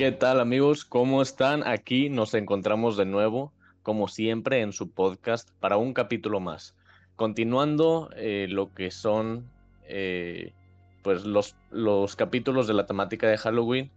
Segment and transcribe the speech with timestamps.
[0.00, 0.86] ¿Qué tal amigos?
[0.86, 1.62] ¿Cómo están?
[1.68, 3.52] Aquí nos encontramos de nuevo,
[3.82, 6.74] como siempre, en su podcast para un capítulo más.
[7.16, 9.50] Continuando eh, lo que son
[9.84, 10.54] eh,
[11.02, 13.90] pues los, los capítulos de la temática de Halloween.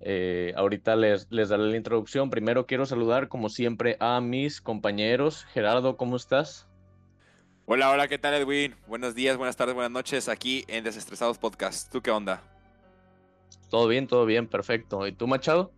[0.00, 2.30] Eh, ahorita les, les daré la introducción.
[2.30, 5.44] Primero quiero saludar, como siempre, a mis compañeros.
[5.52, 6.66] Gerardo, ¿cómo estás?
[7.66, 8.74] Hola, hola, ¿qué tal Edwin?
[8.86, 11.92] Buenos días, buenas tardes, buenas noches aquí en Desestresados Podcast.
[11.92, 12.42] ¿Tú qué onda?
[13.72, 15.06] Todo bien, todo bien, perfecto.
[15.06, 15.72] ¿Y tú, Machado?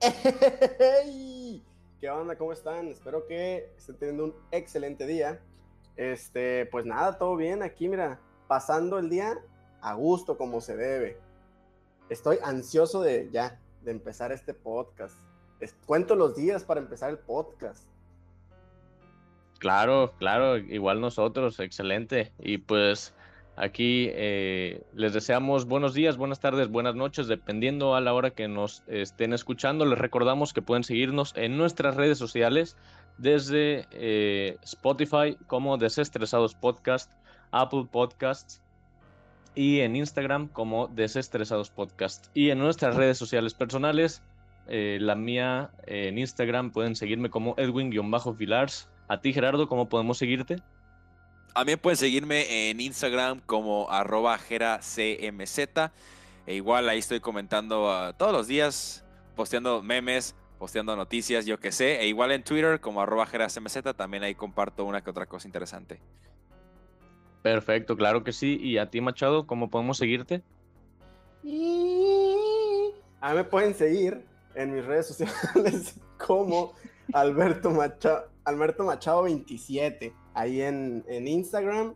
[2.00, 2.36] ¿Qué onda?
[2.36, 2.86] ¿Cómo están?
[2.86, 5.40] Espero que estén teniendo un excelente día.
[5.96, 9.36] Este, pues nada, todo bien aquí, mira, pasando el día
[9.80, 11.18] a gusto como se debe.
[12.08, 15.18] Estoy ansioso de ya, de empezar este podcast.
[15.86, 17.88] cuento los días para empezar el podcast.
[19.58, 22.32] Claro, claro, igual nosotros, excelente.
[22.38, 23.12] Y pues
[23.56, 28.48] aquí eh, les deseamos buenos días, buenas tardes, buenas noches, dependiendo a la hora que
[28.48, 29.84] nos estén escuchando.
[29.84, 32.76] Les recordamos que pueden seguirnos en nuestras redes sociales
[33.18, 37.12] desde eh, Spotify como Desestresados Podcast,
[37.50, 38.62] Apple Podcasts
[39.54, 42.26] y en Instagram como Desestresados Podcast.
[42.34, 44.22] Y en nuestras redes sociales personales,
[44.68, 50.62] eh, la mía en Instagram pueden seguirme como Edwin-Filars a ti, Gerardo, ¿cómo podemos seguirte?
[51.54, 54.98] A mí pueden seguirme en Instagram como arroba geracmz.
[54.98, 61.72] E igual ahí estoy comentando ah, todos los días, posteando memes, posteando noticias, yo que
[61.72, 62.00] sé.
[62.00, 66.00] E igual en Twitter como arroba geracmz también ahí comparto una que otra cosa interesante.
[67.42, 68.58] Perfecto, claro que sí.
[68.60, 70.42] ¿Y a ti, Machado, cómo podemos seguirte?
[73.20, 75.94] A mí me pueden seguir en mis redes sociales
[76.26, 76.74] como
[77.12, 81.94] Alberto Machado, Alberto Machado 27, ahí en, Instagram.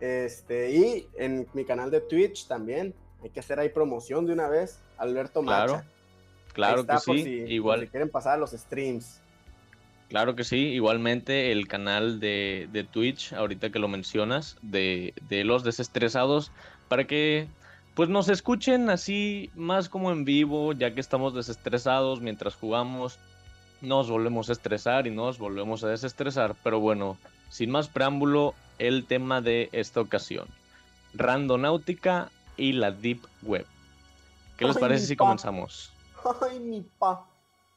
[0.00, 2.94] Este, y en mi canal de Twitch también.
[3.22, 4.80] Hay que hacer ahí promoción de una vez.
[4.98, 5.82] Alberto Claro,
[6.52, 7.44] claro que sí.
[7.48, 7.80] Igual.
[7.82, 9.20] si quieren pasar a los streams.
[10.08, 15.42] Claro que sí, igualmente el canal de, de Twitch, ahorita que lo mencionas, de, de,
[15.42, 16.52] los desestresados,
[16.88, 17.48] para que
[17.94, 23.18] pues nos escuchen así más como en vivo, ya que estamos desestresados mientras jugamos,
[23.80, 26.54] nos volvemos a estresar y nos volvemos a desestresar.
[26.62, 27.16] Pero bueno,
[27.48, 30.48] sin más preámbulo, el tema de esta ocasión.
[31.14, 33.66] Randonáutica y la Deep Web.
[34.56, 35.92] ¿Qué les parece si comenzamos?
[36.40, 37.26] Ay, mi pa.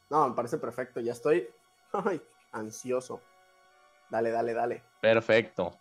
[0.09, 0.99] No, me parece perfecto.
[0.99, 1.47] Ya estoy
[1.93, 2.21] ay,
[2.51, 3.21] ansioso.
[4.09, 4.83] Dale, dale, dale.
[5.01, 5.77] Perfecto.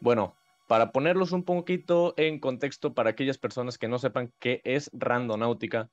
[0.00, 0.34] Bueno,
[0.66, 5.90] para ponerlos un poquito en contexto para aquellas personas que no sepan qué es Randonáutica,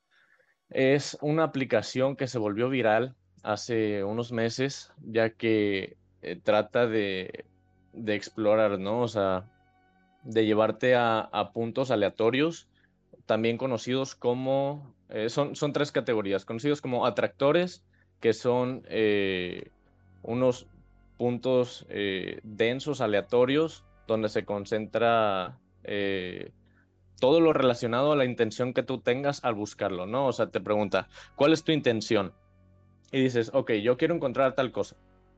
[0.70, 7.46] es una aplicación que se volvió viral hace unos meses, ya que eh, trata de,
[8.08, 9.02] explorar, ¿no?
[9.02, 9.50] O sea,
[10.24, 12.68] de llevarte a, puntos aleatorios,
[13.26, 17.84] también conocidos como, eh, son, son, tres categorías, conocidos como atractores,
[18.20, 19.72] que son eh,
[20.22, 20.68] unos
[21.18, 21.86] puntos
[22.44, 25.60] densos, aleatorios, donde se concentra
[27.20, 30.26] todo lo relacionado a la intención que tú tengas al buscarlo, ¿no?
[30.26, 32.34] O sea, te pregunta, ¿cuál es tu intención?
[33.12, 34.96] y dices, ok, yo quiero encontrar tal cosa.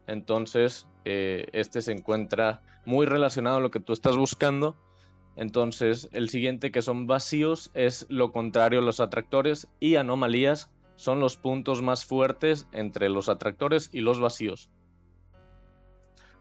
[0.07, 4.75] Entonces, eh, este se encuentra muy relacionado a lo que tú estás buscando.
[5.35, 11.19] Entonces, el siguiente que son vacíos es lo contrario a los atractores y anomalías son
[11.19, 14.69] los puntos más fuertes entre los atractores y los vacíos.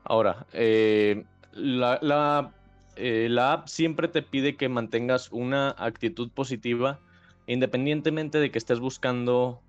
[0.04, 1.24] Ahora, eh,
[1.54, 7.00] eh, la, app siempre te pide que mantengas una actitud positiva
[7.46, 9.62] independientemente de que estés buscando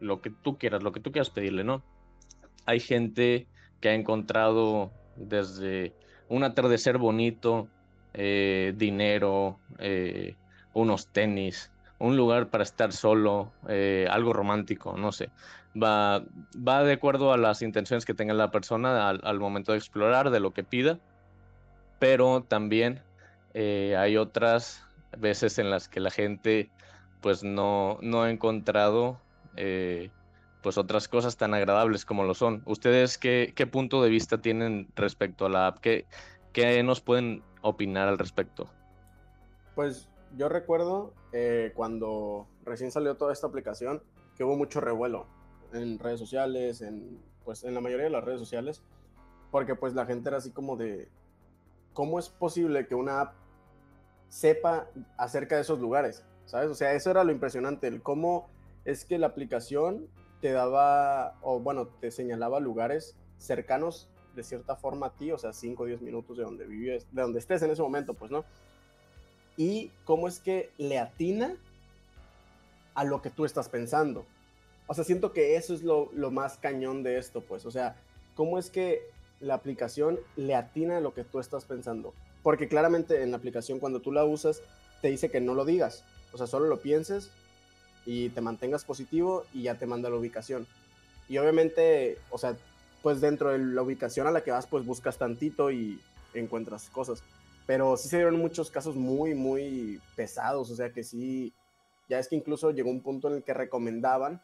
[0.00, 1.82] lo que tú quieras, lo que tú quieras pedirle, ¿no?
[2.66, 3.46] Hay gente
[3.80, 5.94] que ha encontrado desde
[6.28, 7.68] un atardecer bonito,
[8.14, 10.34] eh, dinero, eh,
[10.74, 15.30] unos tenis, un lugar para estar solo, eh, algo romántico, no sé.
[15.80, 16.24] Va,
[16.56, 20.30] va de acuerdo a las intenciones que tenga la persona al, al momento de explorar,
[20.30, 20.98] de lo que pida,
[21.98, 23.02] pero también
[23.54, 24.86] hay otras
[25.16, 26.68] veces en las que la gente
[27.22, 29.18] pues no, no ha encontrado
[30.66, 32.64] pues otras cosas tan agradables como lo son.
[32.66, 35.78] ¿Ustedes qué, punto de vista tienen respecto a la app?
[35.78, 38.68] ¿Qué, nos pueden opinar al respecto?
[39.76, 44.02] Pues yo recuerdo eh, cuando recién salió toda esta aplicación
[44.36, 45.28] que hubo mucho revuelo
[45.72, 48.82] en redes sociales, en, pues en la mayoría de las redes sociales,
[49.52, 51.08] porque pues la gente era así como de,
[51.92, 53.34] ¿cómo es posible que una app
[54.30, 56.24] sepa acerca de esos lugares?
[56.44, 56.70] ¿Sabes?
[56.70, 58.48] O sea, eso era lo impresionante, el cómo
[58.84, 60.08] es que la aplicación
[60.40, 65.52] te daba, o bueno, te señalaba lugares cercanos de cierta forma a ti, o sea,
[65.52, 68.44] 5 o 10 minutos de donde vives, de donde estés en ese momento, pues, ¿no?
[69.56, 71.56] Y cómo es que le atina
[72.94, 74.26] a lo que tú estás pensando.
[74.86, 77.64] O sea, siento que eso es lo, lo más cañón de esto, pues.
[77.66, 77.96] O sea,
[78.34, 79.02] ¿cómo es que
[79.40, 82.12] la aplicación le atina a lo que tú estás pensando?
[82.42, 84.62] Porque claramente en la aplicación cuando tú la usas
[85.00, 86.04] te dice que no lo digas.
[86.32, 87.30] O sea, solo lo pienses
[88.06, 90.66] y te mantengas positivo y ya te manda la ubicación.
[91.28, 92.56] Y obviamente, o sea,
[93.02, 96.00] pues dentro de la ubicación a la que vas, pues buscas tantito y
[96.34, 97.22] encuentras cosas.
[97.66, 100.70] Pero sí se dieron muchos casos muy, muy pesados.
[100.70, 101.52] O sea que sí,
[102.08, 104.40] ya es que incluso llegó un punto en el que recomendaban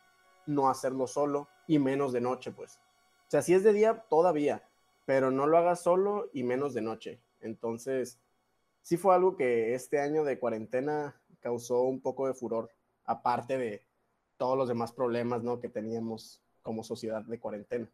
[0.47, 2.81] no hacerlo solo y menos de noche, pues.
[3.29, 4.62] O sea, si es de día, todavía,
[5.06, 7.20] pero no lo hagas solo y menos de noche.
[7.41, 8.19] Entonces,
[8.82, 12.70] sí fue algo que este año de cuarentena causó un poco de furor,
[13.04, 13.87] aparte de
[14.37, 15.60] todos los demás problemas, ¿no?
[15.60, 17.90] Que teníamos como sociedad de cuarentena.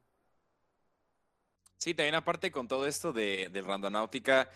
[1.79, 4.49] Sí, también aparte con todo esto de, del randonáutica,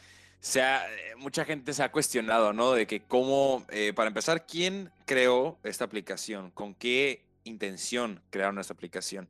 [0.42, 2.72] sea, eh, mucha gente se ha cuestionado, ¿no?
[2.72, 6.50] De que cómo, eh, para empezar, ¿quién creó esta aplicación?
[6.50, 9.28] ¿Con qué intención crearon esta aplicación?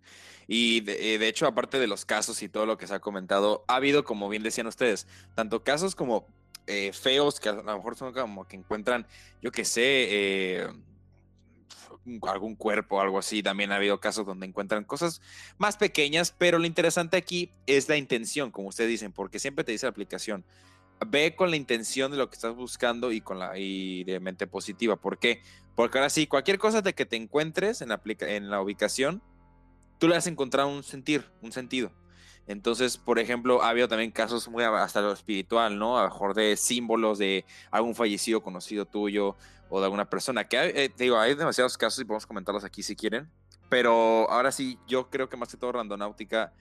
[0.49, 3.01] Y de, eh, de, hecho, aparte de los casos y todo lo que se ha
[3.01, 6.27] comentado, ha habido, como bien decían ustedes, tanto casos como
[6.93, 9.07] feos que a lo mejor son como que encuentran,
[9.43, 10.69] yo qué sé, eh,
[12.23, 13.43] algún cuerpo algo así.
[13.43, 15.21] También ha habido casos donde encuentran cosas
[15.59, 19.73] más pequeñas, pero lo interesante aquí es la intención, como ustedes dicen, porque siempre te
[19.73, 20.45] dice la aplicación,
[21.07, 24.47] ve con la intención de lo que estás buscando y con la y de mente
[24.47, 24.97] positiva.
[24.97, 25.43] ¿Por qué?
[25.75, 29.23] Porque ahora sí, cualquier cosa de que te encuentres en la, en la ubicación,
[29.99, 31.93] tú le has encontrado un sentir, un sentido.
[32.47, 35.99] Entonces, por ejemplo, ha habido también casos muy hasta lo espiritual, ¿no?
[35.99, 39.37] A lo mejor de símbolos de algún fallecido conocido tuyo
[39.69, 40.45] o de alguna persona.
[40.45, 43.29] Que eh, te digo, hay demasiados casos y podemos comentarlos aquí si quieren.
[43.69, 46.53] Pero ahora sí, yo creo que más que todo Randonáutica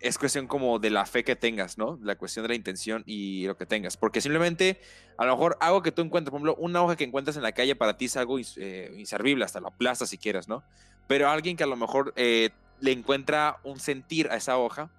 [0.00, 1.98] es cuestión como de la fe que tengas, ¿no?
[2.02, 3.96] La cuestión de la intención y lo que tengas.
[3.96, 4.80] Porque simplemente,
[5.18, 7.52] a lo mejor algo que tú encuentras, por ejemplo, una hoja que encuentras en la
[7.52, 10.64] calle para ti es algo eh, inservible, hasta la aplastas si quieres, ¿no?
[11.06, 12.50] Pero alguien que a lo mejor eh,
[12.80, 14.90] le encuentra un sentir a esa hoja,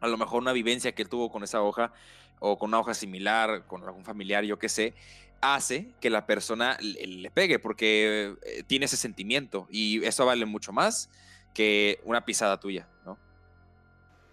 [0.00, 1.92] a lo mejor una vivencia que él tuvo con esa hoja,
[2.40, 4.94] o con una hoja similar, con algún familiar, yo qué sé,
[5.40, 9.66] hace que la persona le, pegue, porque eh, tiene ese sentimiento.
[9.70, 11.10] Y eso vale mucho más
[11.54, 13.18] que una pisada tuya, ¿no?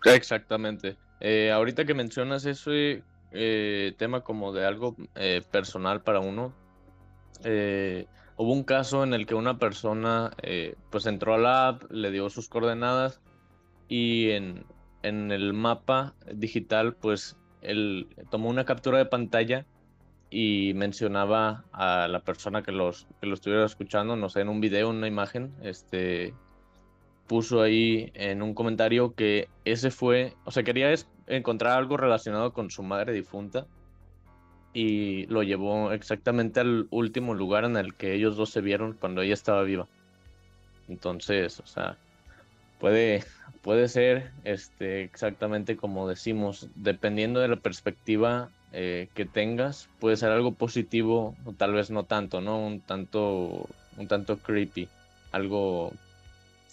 [0.03, 0.97] Exactamente.
[1.19, 6.53] Eh, ahorita que mencionas ese eh, tema como de algo eh, personal para uno,
[7.43, 8.05] eh,
[8.37, 12.11] hubo un caso en el que una persona eh, pues entró a la app, le
[12.11, 13.21] dio sus coordenadas
[13.87, 14.65] y en,
[15.03, 19.67] el mapa digital pues él tomó una captura de pantalla
[20.31, 24.59] y mencionaba a la persona que, los, que lo estuviera escuchando, no sé, en un
[24.59, 26.33] video, en una imagen, este,
[27.27, 30.93] puso ahí en un comentario que ese fue, o sea, quería
[31.27, 33.67] encontrar algo relacionado con su madre difunta
[34.75, 39.21] y lo llevó exactamente al último lugar en el que ellos dos se vieron cuando
[39.21, 39.87] ella estaba viva.
[40.89, 41.97] Entonces, o sea,
[42.77, 43.23] puede,
[43.61, 50.31] puede ser este, exactamente como decimos, dependiendo de la perspectiva eh, que tengas, puede ser
[50.31, 52.59] algo positivo o tal vez no tanto, ¿no?
[52.59, 54.89] Un tanto, un tanto creepy,
[55.31, 55.93] algo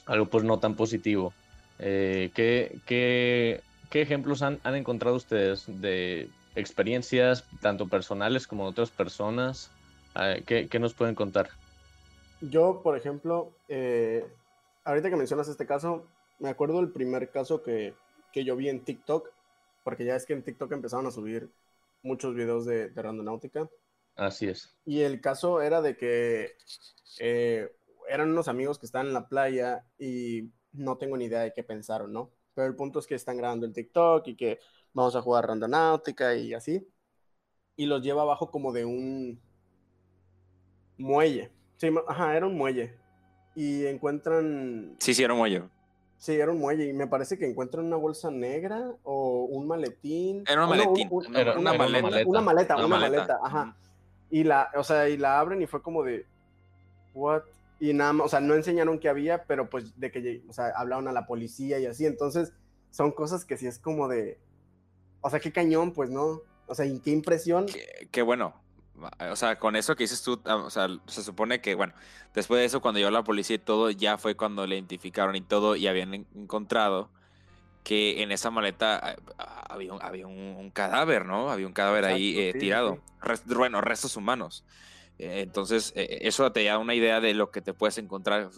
[0.06, 1.32] algo pues no tan positivo.
[1.78, 3.60] Eh, ¿qué, qué,
[3.90, 9.70] qué, ejemplos han, han, encontrado ustedes de experiencias tanto personales como de otras personas?
[10.16, 11.48] Eh, ¿qué, ¿qué, nos pueden contar?
[12.40, 14.26] Yo, por ejemplo, eh,
[14.84, 16.06] ahorita que mencionas este caso,
[16.38, 17.94] me acuerdo del primer caso que,
[18.32, 19.30] que, yo vi en TikTok,
[19.84, 21.50] porque ya es que en TikTok empezaron a subir
[22.02, 23.68] muchos videos de, de randonáutica.
[24.16, 24.74] Así es.
[24.84, 26.52] Y el caso era de que
[27.18, 27.70] eh,
[28.08, 31.62] eran unos amigos que están en la playa y no tengo ni idea de qué
[31.62, 32.30] pensaron, ¿no?
[32.54, 34.58] Pero el punto es que están grabando el TikTok y que
[34.92, 36.86] vamos a jugar randonáutica y así.
[37.76, 39.40] Y los lleva abajo como de un
[40.98, 41.50] muelle.
[41.76, 42.96] Sí, ajá, era un muelle.
[43.54, 44.96] Y encuentran...
[44.98, 45.62] Sí, sí, era un muelle.
[46.18, 46.86] Sí, era un muelle.
[46.86, 50.44] Y me parece que encuentran una bolsa negra o un maletín.
[50.46, 51.08] Era un maletín.
[51.08, 52.06] No, un, un, era, una, una, maleta.
[52.06, 53.10] Una, una maleta, una, maleta.
[53.16, 53.40] maleta.
[53.42, 53.76] Ajá.
[54.30, 56.26] Y la, o sea, y la abren y fue como de...
[57.14, 57.42] What?
[57.82, 60.72] Y nada más, o sea, no enseñaron qué había, pero pues de que, o sea,
[60.76, 62.52] hablaron a la policía y así, entonces
[62.92, 64.38] son cosas que sí es como de,
[65.20, 66.42] o sea, qué cañón, pues, ¿no?
[66.68, 67.66] O sea, ¿y qué impresión?
[67.66, 68.54] Qué, qué bueno,
[69.18, 71.92] o sea, con eso que dices tú, ah, o sea, se supone que, bueno,
[72.32, 75.40] después de eso, cuando llegó la policía y todo, ya fue cuando le identificaron y
[75.40, 77.10] todo, y habían encontrado
[77.82, 81.50] que en esa maleta ah, había un, había un, un cadáver, ¿no?
[81.50, 82.94] Había un cadáver Exacto, ahí eh, sí, tirado.
[82.94, 83.00] Sí.
[83.22, 84.64] Rest, bueno, restos humanos.
[85.18, 88.50] Entonces, eso te da una idea de lo que te puedes encontrar.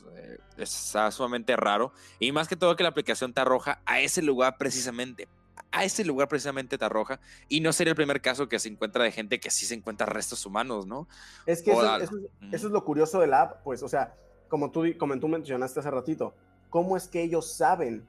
[0.56, 1.92] Está sumamente raro.
[2.18, 5.28] Y más que todo que la aplicación te arroja a ese lugar precisamente,
[5.72, 7.20] a ese lugar precisamente te arroja.
[7.48, 10.06] Y no sería el primer caso que se encuentra de gente que sí se encuentra
[10.06, 11.06] restos humanos, ¿no?
[11.44, 12.16] Es que eso,
[12.50, 14.14] es lo curioso de la app, pues, o sea,
[14.48, 16.32] como tú, como tú mencionaste hace ratito,
[16.70, 18.06] ¿cómo es que ellos saben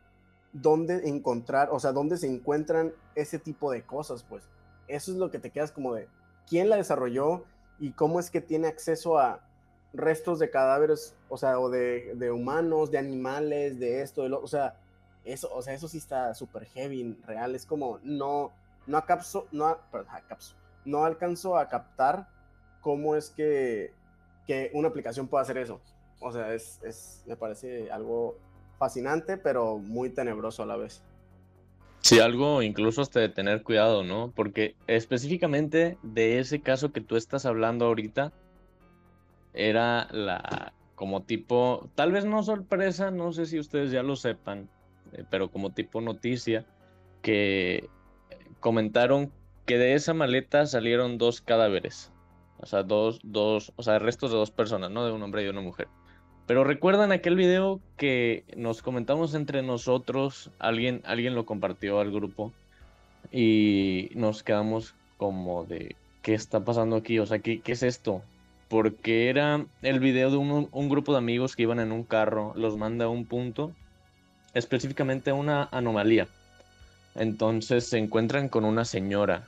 [0.54, 4.44] dónde encontrar, o sea, dónde se encuentran ese tipo de cosas, pues?
[4.88, 6.08] Eso es lo que te quedas como de,
[6.48, 7.44] ¿quién la desarrolló
[7.80, 9.42] y cómo es que tiene acceso a
[9.94, 14.48] restos de cadáveres, o sea, o de, humanos, de animales, de esto, de lo, o
[14.48, 14.78] sea,
[15.24, 18.52] eso, o sea, eso sí está súper heavy, real, es como, no,
[18.88, 20.08] no acapso, no, perdón,
[20.86, 22.28] no alcanzo a captar
[22.82, 23.94] cómo es que,
[24.46, 25.82] que una aplicación puede hacer eso.
[26.20, 28.38] O sea, es, es, me parece algo
[28.78, 31.02] fascinante, pero muy tenebroso a la vez.
[32.06, 34.32] Sí, algo incluso hasta de tener cuidado, ¿no?
[34.36, 38.32] Porque específicamente de ese caso que tú estás hablando ahorita,
[39.56, 44.70] era la, como tipo, tal vez no sorpresa, no sé si ustedes ya lo sepan,
[45.14, 46.68] eh, pero como tipo noticia,
[47.24, 47.90] que
[48.60, 49.32] comentaron
[49.66, 52.12] que de esa maleta salieron dos cadáveres.
[52.60, 55.08] O sea, dos, dos, o sea, restos de dos personas, ¿no?
[55.08, 55.88] De un hombre y una mujer.
[56.48, 62.54] Pero recuerdan aquel video que nos comentamos entre nosotros, alguien, alguien lo compartió al grupo
[63.32, 67.18] y nos quedamos como de, ¿qué está pasando aquí?
[67.18, 68.22] O sea, ¿qué, qué es esto?
[68.70, 72.78] Porque era el video de un, grupo de amigos que iban en un carro, los
[72.78, 73.72] manda a un punto,
[74.54, 76.28] específicamente a una anomalía.
[77.16, 79.48] Entonces se encuentran con una señora,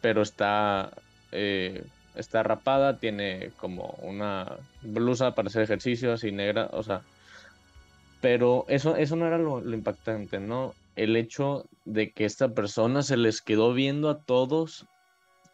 [0.00, 0.90] pero está
[1.32, 1.84] eh,
[2.20, 7.02] está rapada, tiene como una blusa para hacer ejercicio así negra, o sea,
[8.20, 10.74] pero eso, eso no era lo, impactante, ¿no?
[10.96, 14.86] El hecho de que esta persona se les quedó viendo a todos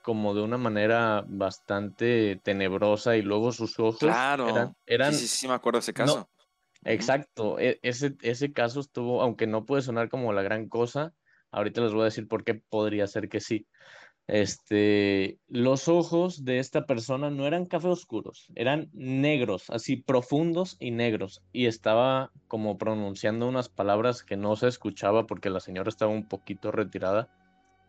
[0.03, 4.75] como de una manera bastante tenebrosa y luego sus ojos claro.
[4.87, 5.13] eran...
[5.13, 6.29] sí, sí, sí, me acuerdo de ese caso.
[6.85, 11.13] exacto, e, ese, ese caso estuvo, aunque no puede sonar como la gran cosa,
[11.51, 13.67] ahorita les voy a decir por qué podría ser que sí
[14.29, 20.91] este, los ojos de esta persona no eran café oscuros, eran negros, así profundos y
[20.91, 21.43] negros.
[21.53, 26.27] Y estaba como pronunciando unas palabras que no se escuchaba porque la señora estaba un
[26.27, 27.29] poquito retirada.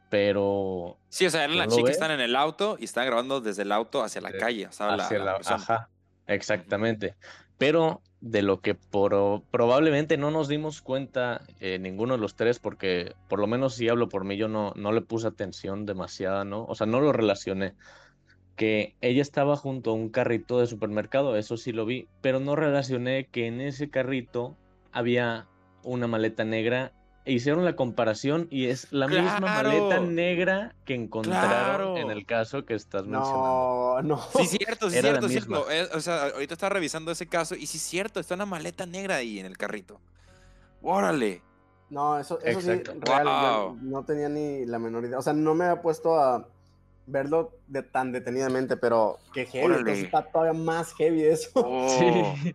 [0.10, 0.98] Pero.
[1.10, 3.64] Sí, o sea, eran las chicas que están en el auto y están grabando desde
[3.64, 4.68] el auto hacia la calle.
[4.68, 5.90] O sea, hacia la, ajá,
[6.28, 7.16] exactamente.
[7.58, 13.14] Pero de lo que probablemente no nos dimos cuenta eh, ninguno de los tres, porque
[13.30, 16.66] por lo menos si hablo por mí, yo no, no le puse atención demasiada, ¿no?
[16.66, 17.74] O sea, no lo relacioné.
[18.56, 22.56] Que ella estaba junto a un carrito de supermercado, eso sí lo vi, pero no
[22.56, 24.58] relacioné que en ese carrito
[24.92, 25.48] había
[25.84, 26.92] una maleta negra
[27.28, 32.74] hicieron la comparación y es la misma maleta negra que encontraron en el caso que
[32.74, 34.02] estás mencionando.
[34.02, 34.22] No, no.
[34.38, 35.72] Sí, cierto, sí, cierto, cierto.
[35.72, 39.16] Eh, o sea, ahorita está revisando ese caso y sí, cierto, está una maleta negra
[39.16, 40.00] ahí en el carrito.
[40.82, 41.42] Órale.
[41.90, 45.20] No, eso, eso sí, real, no tenía ni la menor idea.
[45.20, 46.48] O sea, no me había puesto a
[47.08, 51.50] verlo de, tan detenidamente, pero qué heavy, está todavía más heavy eso.
[51.56, 52.36] Oh.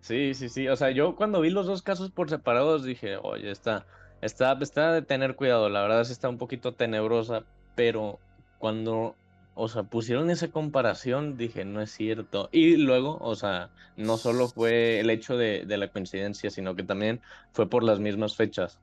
[0.00, 0.34] Sí.
[0.34, 3.86] sí, sí, O sea, yo cuando vi los dos casos por separados dije, oye, está,
[4.20, 7.44] Está, está de tener cuidado, la verdad es está un poquito tenebrosa,
[7.76, 8.18] pero
[8.58, 9.14] cuando,
[9.54, 12.48] o sea, pusieron esa comparación, dije, no es cierto.
[12.50, 16.82] Y luego, o sea, no solo fue el hecho de, de la coincidencia, sino que
[16.82, 17.20] también
[17.52, 18.78] fue por las mismas fechas.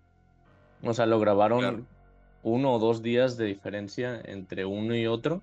[0.83, 1.87] O sea, lo grabaron
[2.43, 5.41] uno o dos días de diferencia entre uno y otro.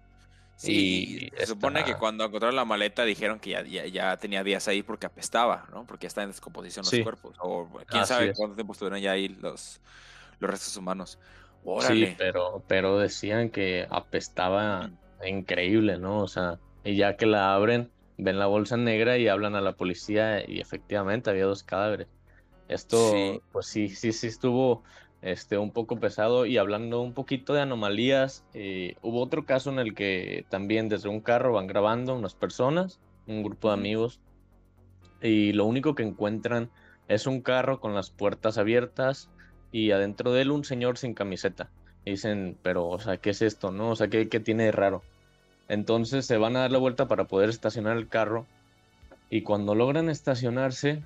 [0.62, 4.82] Sí, se supone que cuando encontraron la maleta dijeron que ya, ya, tenía días ahí
[4.82, 5.84] porque apestaba, ¿no?
[5.86, 7.36] Porque está en descomposición los cuerpos.
[7.40, 9.80] O quién sabe cuánto tiempo estuvieron ya ahí los,
[10.38, 11.18] los restos humanos.
[11.80, 14.90] Sí, pero, pero decían que apestaba
[15.24, 16.20] increíble, ¿no?
[16.20, 19.72] O sea, y ya que la abren, ven la bolsa negra y hablan a la
[19.72, 22.08] policía y efectivamente había dos cadáveres.
[22.68, 24.84] Esto, pues sí, sí, sí estuvo
[25.22, 29.78] este, un poco pesado y hablando un poquito de anomalías, eh, hubo otro caso en
[29.78, 34.20] el que también desde un carro van grabando unas personas, un grupo de amigos,
[35.22, 36.70] y lo único que encuentran
[37.06, 39.30] es un carro con las puertas abiertas
[39.70, 41.70] y adentro de él un señor sin camiseta.
[42.04, 43.70] dicen, pero, o sea, ¿qué es esto?
[43.70, 43.90] ¿No?
[43.90, 45.02] O sea, ¿qué, ¿qué tiene de raro?
[45.68, 48.46] Entonces se van a dar la vuelta para poder estacionar el carro
[49.30, 51.02] y cuando logran estacionarse,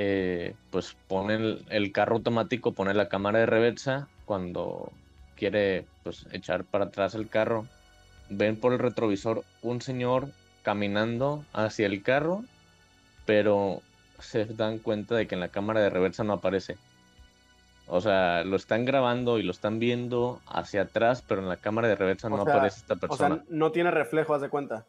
[0.00, 4.92] eh, pues pone el, carro automático, pone la cámara de reversa cuando
[5.34, 7.66] quiere pues echar para atrás el carro.
[8.30, 10.28] Ven por el retrovisor un señor
[10.62, 12.44] caminando hacia el carro,
[13.26, 13.82] pero
[14.20, 16.76] se dan cuenta de que en la cámara de reversa no aparece.
[17.88, 21.88] O sea, lo están grabando y lo están viendo hacia atrás, pero en la cámara
[21.88, 23.34] de reversa no aparece esta persona.
[23.34, 24.86] O sea, no tiene reflejo, haz de cuenta.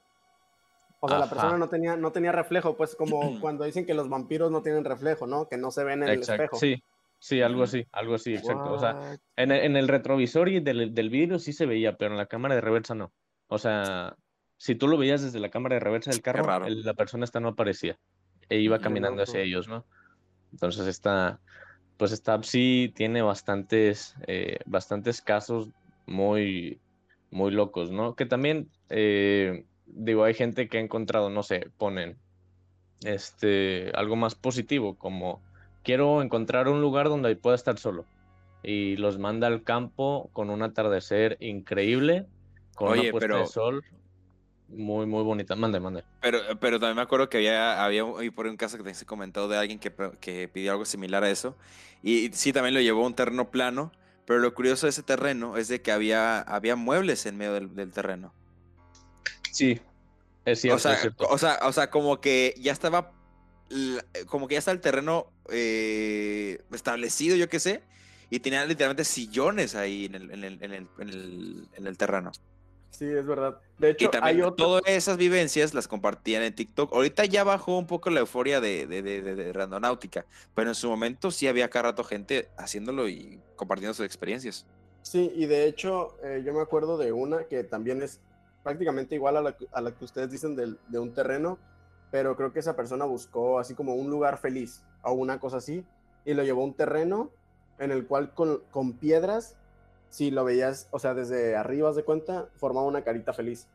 [1.01, 4.09] O sea, la persona no tenía, no tenía reflejo, pues como cuando dicen que los
[4.09, 5.47] vampiros no tienen reflejo, ¿no?
[5.47, 6.57] Que no se ven en el espejo.
[6.57, 6.81] Sí,
[7.21, 8.71] Sí, algo así, algo así, exacto.
[8.71, 12.27] O sea, en el, retrovisor y del, del vidrio sí se veía, pero en la
[12.27, 13.11] cámara de reversa no.
[13.47, 14.15] O sea,
[14.59, 17.49] si tú lo veías desde la cámara de reversa del carro, la persona esta no
[17.49, 17.97] aparecía
[18.49, 19.85] e iba caminando hacia ellos, ¿no?
[20.51, 21.39] Entonces esta,
[21.97, 25.69] pues esta app sí tiene bastantes, eh, bastantes casos
[26.05, 26.81] muy,
[27.31, 28.15] muy locos, ¿no?
[28.15, 32.17] Que también, eh, digo, hay gente que ha encontrado, no sé, ponen
[33.03, 35.41] este, algo más positivo, como
[35.83, 38.05] quiero encontrar un lugar donde pueda estar solo.
[38.61, 42.25] Y los manda al campo con un atardecer increíble,
[42.75, 43.83] con una puesta de sol
[44.71, 45.55] muy, muy bonita.
[45.55, 46.03] Mande, mande.
[46.21, 48.03] Pero, pero también me acuerdo que había, había
[48.35, 51.29] por un caso que te he comentado de alguien que, que pidió algo similar a
[51.29, 51.55] eso.
[52.03, 53.91] Y sí, también lo llevó a un terreno plano.
[54.25, 57.91] Pero lo curioso de ese terreno es de que había, había muebles en medio del,
[57.91, 58.31] terreno.
[59.51, 59.79] Sí,
[60.45, 61.27] es cierto, o sea, es cierto.
[61.27, 63.13] O sea, o sea, como que ya estaba
[64.27, 67.83] como que ya está el terreno eh, establecido, yo qué sé,
[68.29, 70.71] y tenía literalmente sillones ahí en el, en el, en
[71.09, 72.31] el, en el, terreno.
[72.89, 73.59] Sí, es verdad.
[73.77, 76.93] De hecho, hay todas esas vivencias las compartían en TikTok.
[76.93, 80.25] Ahorita ya bajó un poco la euforia de, de, de, de randonáutica,
[80.55, 84.65] pero en su momento sí había cada rato gente haciéndolo y compartiendo sus experiencias.
[85.01, 88.19] Sí, y de hecho, eh, yo me acuerdo de una que también es
[88.69, 91.57] prácticamente igual a la, a la que ustedes dicen de un terreno,
[92.11, 95.83] pero creo que esa persona buscó así como un lugar feliz o una cosa así
[96.23, 97.31] y lo llevó a un terreno
[97.79, 99.57] en el cual con, con piedras,
[100.09, 103.67] si lo veías, o sea, desde arriba de cuenta, formaba una carita feliz.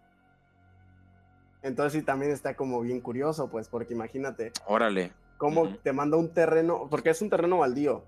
[1.63, 4.53] Entonces sí, también está como bien curioso, pues, porque imagínate.
[4.67, 5.13] Órale.
[5.39, 8.05] Cómo te manda un terreno, porque es un terreno baldío,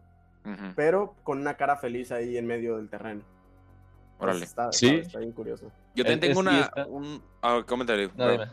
[0.76, 3.22] pero con una cara feliz ahí en medio del terreno.
[4.18, 4.44] Órale.
[4.44, 4.96] está, sí.
[4.96, 5.70] Está, bien curioso.
[5.94, 8.10] Yo también tengo una, un ah, comentario.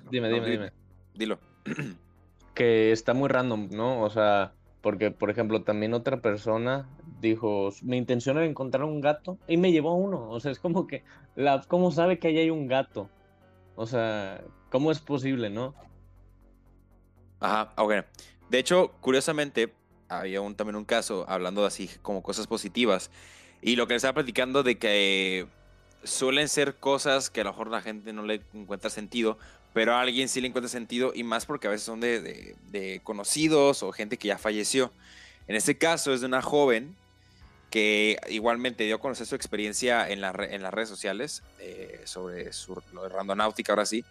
[0.10, 0.72] dime, dime, dime.
[1.14, 1.40] Dilo.
[2.54, 4.02] que está muy random, ¿no?
[4.02, 6.90] O sea, porque, por ejemplo, también otra persona
[7.22, 10.30] dijo, mi intención era encontrar un gato y me llevó uno.
[10.30, 11.04] O sea, es como que,
[11.36, 13.10] la, ¿cómo sabe que ahí hay un gato?
[13.76, 15.74] O sea, ¿cómo es posible, no?
[17.40, 17.94] Ajá, ok.
[18.50, 19.74] De hecho, curiosamente,
[20.10, 23.10] había un, también un caso hablando de así como cosas positivas.
[23.64, 25.48] Y lo que le estaba platicando de que
[26.04, 29.38] suelen ser cosas que a lo mejor la gente no le encuentra sentido,
[29.74, 33.82] pero a alguien sí le encuentra sentido y más porque a veces son de, conocidos
[33.82, 34.92] o gente que ya falleció.
[35.48, 36.94] En este caso es de una joven
[37.72, 42.80] que igualmente dio a conocer su experiencia en, en las redes sociales eh, sobre su,
[42.92, 44.04] lo de randonáutica, ahora sí,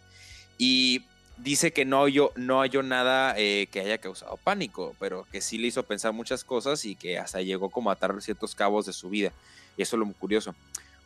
[0.56, 1.04] y
[1.36, 5.58] dice que no halló, no halló nada eh, que haya causado pánico, pero que sí
[5.58, 8.92] le hizo pensar muchas cosas y que hasta llegó como a atar ciertos cabos de
[8.92, 9.32] su vida.
[9.76, 10.54] Y eso es lo muy curioso.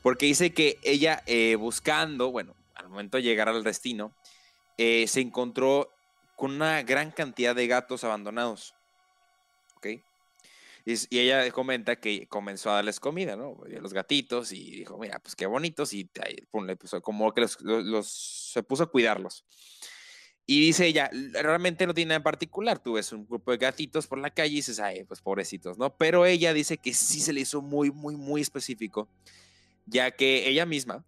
[0.02, 4.12] Porque dice que ella eh, buscando, bueno, al momento de llegar al destino,
[4.78, 5.90] eh, se encontró
[6.36, 8.74] con una gran cantidad de gatos abandonados.
[9.76, 9.86] ¿Ok?
[10.84, 13.56] Y, ella comenta que comenzó a darles comida, ¿no?
[13.64, 16.08] A los gatitos y dijo, mira, pues qué bonitos y
[16.64, 19.44] le puso, como que los, se puso a cuidarlos.
[20.48, 24.06] Y dice ella, realmente no tiene nada en particular, tú ves un grupo de gatitos
[24.06, 25.96] por la calle y dices, ay, pues pobrecitos, ¿no?
[25.96, 29.08] Pero ella dice que sí se le hizo muy, muy, muy específico,
[29.86, 31.04] ya que ella misma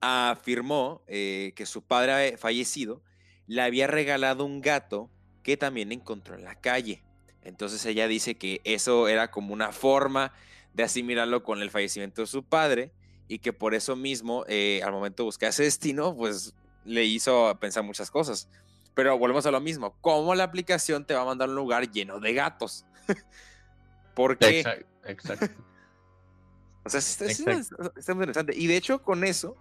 [0.00, 3.02] afirmó eh, que su padre fallecido
[3.48, 5.10] le había regalado un gato
[5.42, 7.02] que también encontró en la calle.
[7.42, 10.32] Entonces ella dice que eso era como una forma
[10.72, 12.92] de asimilarlo con el fallecimiento de su padre
[13.28, 16.54] y que por eso mismo, eh, al momento de buscar ese destino, pues
[16.86, 18.48] le hizo pensar muchas cosas.
[18.94, 21.90] Pero volvemos a lo mismo, ¿cómo la aplicación te va a mandar a un lugar
[21.90, 22.86] lleno de gatos?
[24.14, 24.86] ¿Por qué?
[25.04, 25.46] Exacto.
[26.84, 28.54] o sea, está, muy interesante.
[28.56, 29.56] Y de hecho, con eso,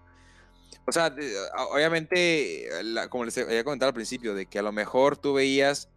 [0.88, 1.14] o sea,
[1.72, 2.70] obviamente,
[3.10, 5.90] como les había comentado al principio, de que a lo mejor tú veías,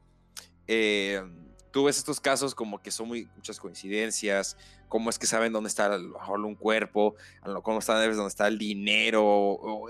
[0.67, 1.23] eh,
[1.71, 4.57] tú ves estos casos como que son muy, muchas coincidencias,
[4.89, 5.99] cómo es que saben dónde está
[6.29, 7.15] un cuerpo,
[7.63, 9.89] cómo saben dónde está el dinero, o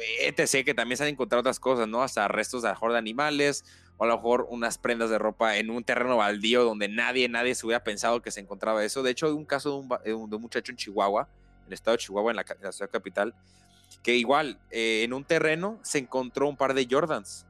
[0.64, 2.02] que también se han encontrado otras cosas, ¿no?
[2.02, 3.64] Hasta restos a lo mejor de animales,
[3.96, 7.54] o a lo mejor unas prendas de ropa en un terreno baldío donde nadie, nadie
[7.54, 9.02] se hubiera pensado que se encontraba eso.
[9.02, 11.28] De hecho, hay un caso de un, de un muchacho en Chihuahua,
[11.62, 13.34] en el estado de Chihuahua, en la, en la ciudad capital,
[14.02, 17.44] que igual eh, en un terreno se encontró un par de Jordans.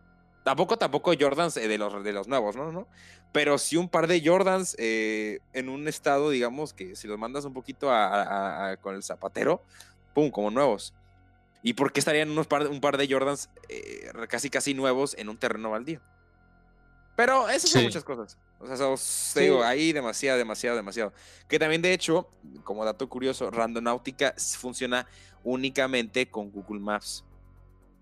[0.45, 2.73] Tampoco, tampoco Jordans eh, de, los, de los nuevos, ¿no?
[2.73, 2.89] ¿no?
[3.33, 7.45] Pero sí un par de Jordans eh, en un estado, digamos, que si los mandas
[7.45, 7.89] un poquito
[8.81, 9.63] con el zapatero,
[10.15, 10.31] ¡pum!
[10.31, 10.95] Como nuevos.
[11.63, 13.51] ¿Y por qué estarían unos par, un par de Jordans
[14.29, 16.01] casi casi nuevos en un terreno baldío?
[17.19, 18.39] Pero esas son muchas cosas.
[18.61, 21.13] O sea, digo, ahí demasiado, demasiado, demasiado.
[21.49, 22.29] Que también, de hecho,
[22.63, 25.05] como dato curioso, Randonautica funciona
[25.43, 27.25] únicamente con Google Maps.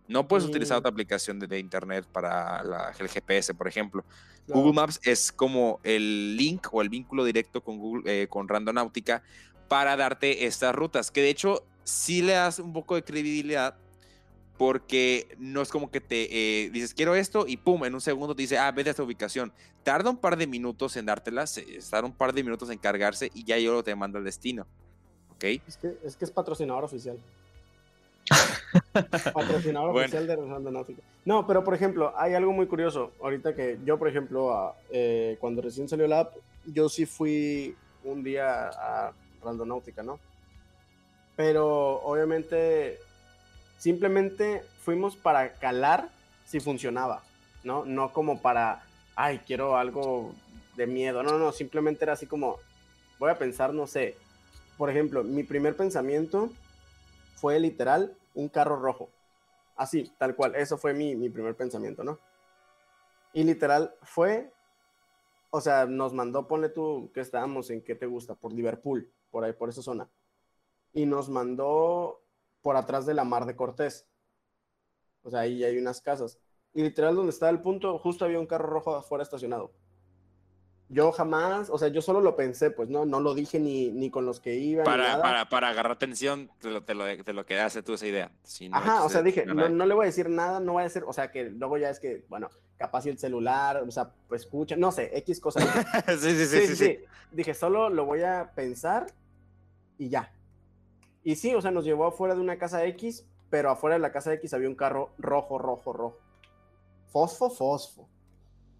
[0.08, 0.78] No puedes utilizar Mm.
[0.78, 4.04] otra aplicación de, de internet para la- el GPS, por ejemplo.
[4.46, 4.60] Claro.
[4.60, 9.22] Google Maps es como el link o el vínculo directo con Google, eh, con Randonáutica
[9.68, 13.76] para darte estas rutas, que de hecho sí le das un poco de credibilidad
[14.56, 18.34] porque no es como que te eh, dices quiero esto y pum, en un segundo
[18.34, 19.52] te dice, ah, vete a esta ubicación.
[19.82, 23.30] Tarda un par de minutos en dártelas, eh, tarda un par de minutos en cargarse
[23.34, 24.66] y ya yo te manda al destino.
[25.30, 25.44] ¿Ok?
[25.66, 27.18] Es que, es que es patrocinador oficial.
[29.32, 30.00] patrocinador Bueno.
[30.06, 31.02] oficial de Randonáutica.
[31.24, 33.12] No, pero por ejemplo, hay algo muy curioso.
[33.22, 36.34] Ahorita que yo, por ejemplo, a- eh, cuando recién salió la app,
[36.66, 39.12] yo sí fui un día a
[39.42, 40.18] Randonáutica, ¿no?
[41.36, 42.98] Pero obviamente,
[43.78, 46.08] simplemente fuimos para calar
[46.46, 47.22] si funcionaba,
[47.64, 47.84] ¿no?
[47.84, 48.82] No como para,
[49.16, 50.32] ay, quiero algo
[50.76, 51.22] de miedo.
[51.22, 52.58] No, no, simplemente era así como,
[53.18, 54.16] voy a pensar, no sé.
[54.78, 56.50] Por ejemplo, mi primer pensamiento
[57.46, 59.08] fue literal un carro rojo.
[59.76, 60.56] Así, tal cual.
[60.56, 62.18] Eso fue mi, mi primer pensamiento, ¿no?
[63.32, 64.52] Y literal fue,
[65.50, 69.44] o sea, nos mandó, ponle tú que estábamos en qué te gusta, por Liverpool, por
[69.44, 70.10] ahí, por esa zona.
[70.92, 72.20] Y nos mandó
[72.62, 74.08] por atrás de la Mar de Cortés.
[75.22, 76.40] O sea, ahí hay unas casas.
[76.74, 79.70] Y literal donde estaba el punto, justo había un carro rojo afuera estacionado.
[80.88, 84.08] Yo jamás, o sea, yo solo lo pensé, pues no, no lo dije ni, ni
[84.08, 84.84] con los que iban.
[84.84, 85.22] ni Para, nada.
[85.22, 88.30] para, para agarrar atención, te lo, te lo, te lo quedaste tú esa idea.
[88.44, 90.82] Si no, Ajá, o sea, dije, no, no, le voy a decir nada, no voy
[90.82, 93.90] a decir, o sea, que luego ya es que, bueno, capaz si el celular, o
[93.90, 95.64] sea, pues escucha, no sé, X cosas.
[96.06, 96.98] sí, sí, sí, sí, sí, sí, sí.
[97.32, 99.06] Dije, solo lo voy a pensar
[99.98, 100.32] y ya.
[101.24, 104.12] Y sí, o sea, nos llevó afuera de una casa X, pero afuera de la
[104.12, 106.18] casa X había un carro rojo, rojo, rojo.
[107.08, 108.08] Fosfo, fosfo.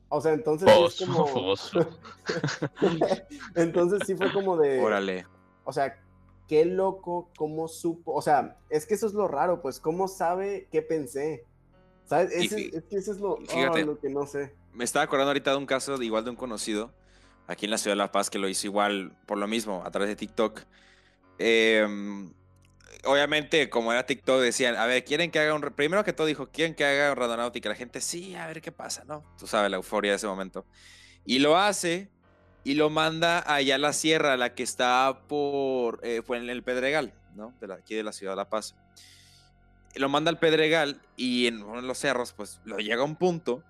[0.09, 1.55] O sea, entonces sí es como...
[3.55, 4.81] entonces sí fue como de...
[4.81, 5.27] Órale.
[5.65, 5.99] O sea,
[6.49, 8.15] qué loco, cómo supo.
[8.15, 11.45] O sea, es que eso es lo raro, pues, ¿cómo sabe qué pensé?
[12.05, 12.31] ¿Sabes?
[12.33, 13.83] Ese- es que eso es lo, fíjate.
[13.83, 14.55] oh, lo que no sé.
[14.73, 16.93] Me estaba acordando ahorita de un caso de igual de un conocido
[17.49, 19.91] aquí en la ciudad de La Paz que lo hizo igual por lo mismo a
[19.91, 20.61] través de TikTok.
[21.39, 22.33] Em,
[23.05, 25.63] obviamente, como era TikTok, decían, a ver, quieren que haga un.
[25.63, 27.69] re-?" Primero que todo dijo, quieren que haga un Randonáutica.
[27.69, 29.25] La gente, sí, a ver qué pasa, ¿no?
[29.39, 30.67] Tú sabes, la euforia de ese momento.
[31.25, 32.09] Y lo hace
[32.65, 36.01] y lo manda allá a la sierra, la que está por.
[36.03, 37.53] eh, fue en el Pedregal, ¿no?
[37.61, 38.75] De la- aquí de la ciudad de La Paz.
[39.95, 43.17] Lo manda al Pedregal y en uno de los cerros, pues lo llega a un
[43.17, 43.63] punto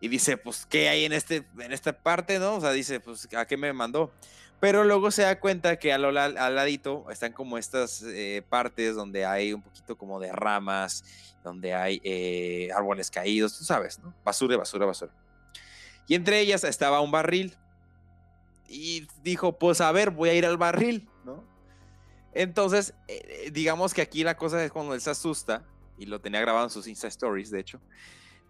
[0.00, 2.56] y dice, pues, ¿qué hay en, este, en esta parte, no?
[2.56, 4.12] O sea, dice, pues, ¿a qué me mandó?
[4.60, 8.94] Pero luego se da cuenta que al, al- al ladito están como estas eh, partes
[8.94, 11.02] donde hay un poquito como de ramas,
[11.42, 14.14] donde hay eh, árboles caídos, tú sabes, ¿no?
[14.22, 15.12] Basura, basura, basura.
[16.06, 17.56] Y entre ellas estaba un barril.
[18.68, 21.42] Y dijo, pues a ver, voy a ir al barril, ¿no?
[22.32, 25.64] Entonces, eh, digamos que aquí la cosa es cuando él se asusta,
[25.98, 27.80] y lo tenía grabado en sus Insta Stories, de hecho,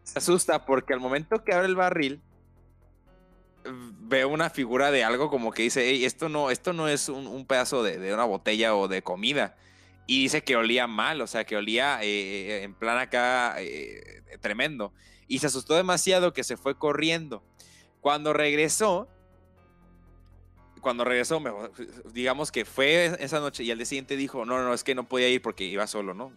[0.03, 2.20] se asusta porque al momento que abre el barril,
[3.64, 7.27] ve una figura de algo como que dice, "Ey, esto no, esto no es un,
[7.27, 9.57] un pedazo de, de una botella o de comida.
[10.07, 14.92] Y dice que olía mal, o sea, que olía eh, en plan acá eh, tremendo.
[15.29, 17.44] Y se asustó demasiado que se fue corriendo.
[18.01, 19.07] Cuando regresó,
[20.81, 21.40] cuando regresó,
[22.12, 25.09] digamos que fue esa noche y al día siguiente dijo, no, no, es que no
[25.09, 26.33] podía ir porque iba solo, ¿no?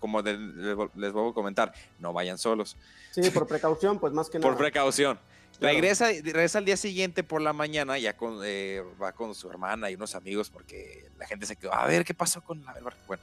[0.00, 2.76] Como les, les vuelvo a comentar, no vayan solos.
[3.10, 4.48] Sí, por precaución, pues más que nada.
[4.48, 5.18] Por precaución.
[5.58, 5.74] Claro.
[5.74, 9.90] Regresa, regresa al día siguiente por la mañana, ya con, eh, va con su hermana
[9.90, 12.84] y unos amigos, porque la gente se quedó, a ver qué pasó con la- el
[12.84, 13.00] barril.
[13.08, 13.22] Bueno,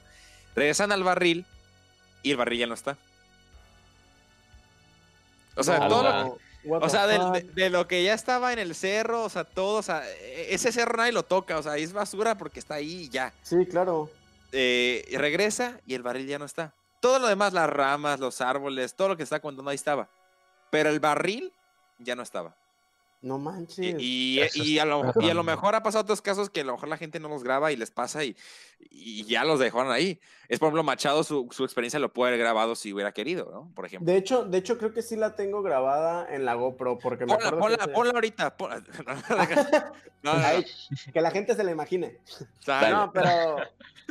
[0.54, 1.46] regresan al barril
[2.22, 2.98] y el barril ya no está.
[5.56, 8.74] O sea, No, todo lo, o sea, de, de lo que ya estaba en el
[8.74, 11.92] cerro, o sea, todo, o sea, e- ese cerro nadie lo toca, o sea, es
[11.94, 13.32] basura porque está ahí y ya.
[13.42, 14.10] Sí, claro.
[14.52, 16.74] Eh, regresa y el barril ya no está.
[17.00, 20.08] Todo lo demás, las ramas, los árboles, todo lo que está contando ahí estaba.
[20.70, 21.52] Pero el barril
[21.98, 22.56] ya no estaba.
[23.22, 23.78] No manches.
[23.98, 26.64] Y, y- y a lo, y a lo mejor ha pasado otros casos que a
[26.64, 28.36] lo mejor la gente no los graba y les pasa y,
[28.90, 30.20] y ya los dejaron ahí.
[30.48, 33.72] Es por ejemplo, Machado, su, su experiencia lo puede haber grabado si hubiera querido, ¿no?
[33.74, 34.12] Por ejemplo.
[34.12, 37.32] De hecho, de hecho, creo que sí la tengo grabada en la GoPro, porque me
[37.34, 38.56] Ponla, acuerdo ponla, que ponla ahorita.
[38.56, 38.82] ponla.
[40.22, 40.44] No, no, no.
[40.46, 40.64] Ahí,
[41.12, 42.18] que la gente se la imagine.
[42.66, 42.90] Dale.
[42.90, 43.56] No, pero,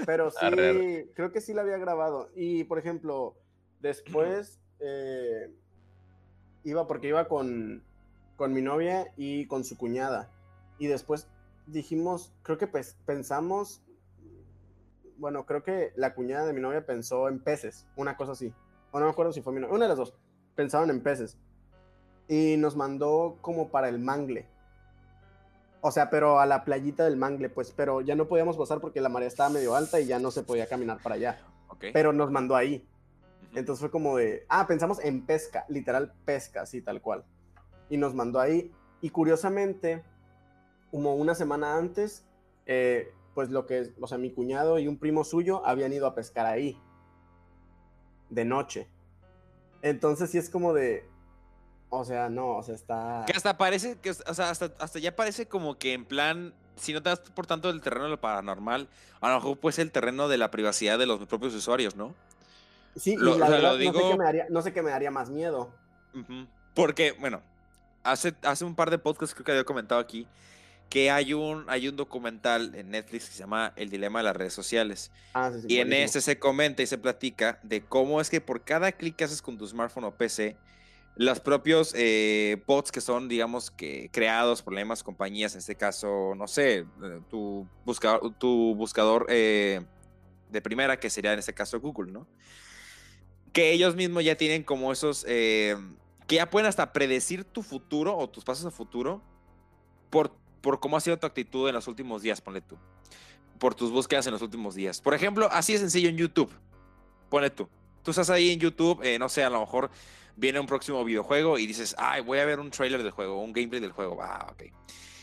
[0.06, 2.32] pero sí, Arre, creo que sí la había grabado.
[2.36, 3.36] Y, por ejemplo,
[3.82, 5.52] después eh,
[6.65, 7.84] iba, porque iba con,
[8.36, 10.30] con mi novia y con su cuñada.
[10.78, 11.30] Y después
[11.67, 13.82] dijimos, creo que pues, pensamos,
[15.17, 18.54] bueno, creo que la cuñada de mi novia pensó en peces, una cosa así.
[18.91, 20.13] O no me acuerdo si fue mi novia, una de las dos.
[20.56, 21.38] Pensaron en peces.
[22.28, 24.47] Y nos mandó como para el mangle.
[25.88, 29.01] O sea, pero a la playita del Mangle, pues, pero ya no podíamos pasar porque
[29.01, 31.39] la marea estaba medio alta y ya no se podía caminar para allá.
[31.93, 32.84] Pero nos mandó ahí.
[33.56, 37.24] Entonces fue como de, ah, pensamos en pesca, literal pesca, así tal cual.
[37.89, 38.72] Y nos mandó ahí.
[39.02, 40.04] Y curiosamente,
[40.91, 42.26] como una semana antes,
[42.65, 46.15] eh, pues lo que o sea, mi cuñado y un primo suyo habían ido a
[46.15, 46.78] pescar ahí,
[48.30, 48.89] de noche.
[49.82, 51.08] Entonces sí es como de,
[51.89, 53.24] o sea, no, o sea, está...
[53.26, 56.91] Que hasta parece, que, o sea, hasta, hasta ya parece como que en plan, si
[56.91, 58.89] no te das por tanto el terreno de lo paranormal,
[59.22, 62.13] a lo mejor pues el terreno de la privacidad de los propios usuarios, ¿no?
[62.95, 65.29] Sí, y la verdad, no, sé qué me haría, no sé qué me daría más
[65.29, 65.73] miedo.
[66.73, 67.41] Porque, bueno,
[68.03, 70.27] hace, hace un par de podcasts creo que había comentado aquí
[70.89, 74.36] que hay un, hay un documental en Netflix que se llama El dilema de las
[74.36, 75.12] redes sociales.
[75.34, 78.39] Ah, sí, sí, y en ese se comenta y se platica de cómo es que
[78.39, 80.55] por cada clic que haces con tu smartphone o PC,
[81.15, 85.75] los propios eh, bots que son, digamos, que creados por las mismas compañías, en este
[85.75, 86.86] caso, no sé, eh,
[87.29, 89.81] tu buscador, tu buscador eh,
[90.49, 92.27] de primera, que sería en este caso Google, ¿no?
[93.56, 95.78] Que ellos mismos ya tienen como esos, que
[96.28, 99.22] ya pueden hasta predecir tu futuro o tus pasos a futuro
[100.10, 102.78] por, por cómo ha sido tu actitud en los últimos días, ponle tú.
[103.58, 105.00] Por tus búsquedas en los últimos días.
[105.00, 106.52] Por ejemplo, así es sencillo en YouTube.
[107.30, 107.70] Ponle tú.
[108.04, 109.89] Tú estás ahí en YouTube, no sé, a lo mejor
[110.36, 113.54] viene un próximo videojuego y dices, ay, voy a ver un trailer del juego, un
[113.54, 114.22] gameplay del juego.
[114.22, 114.63] Ah, ok.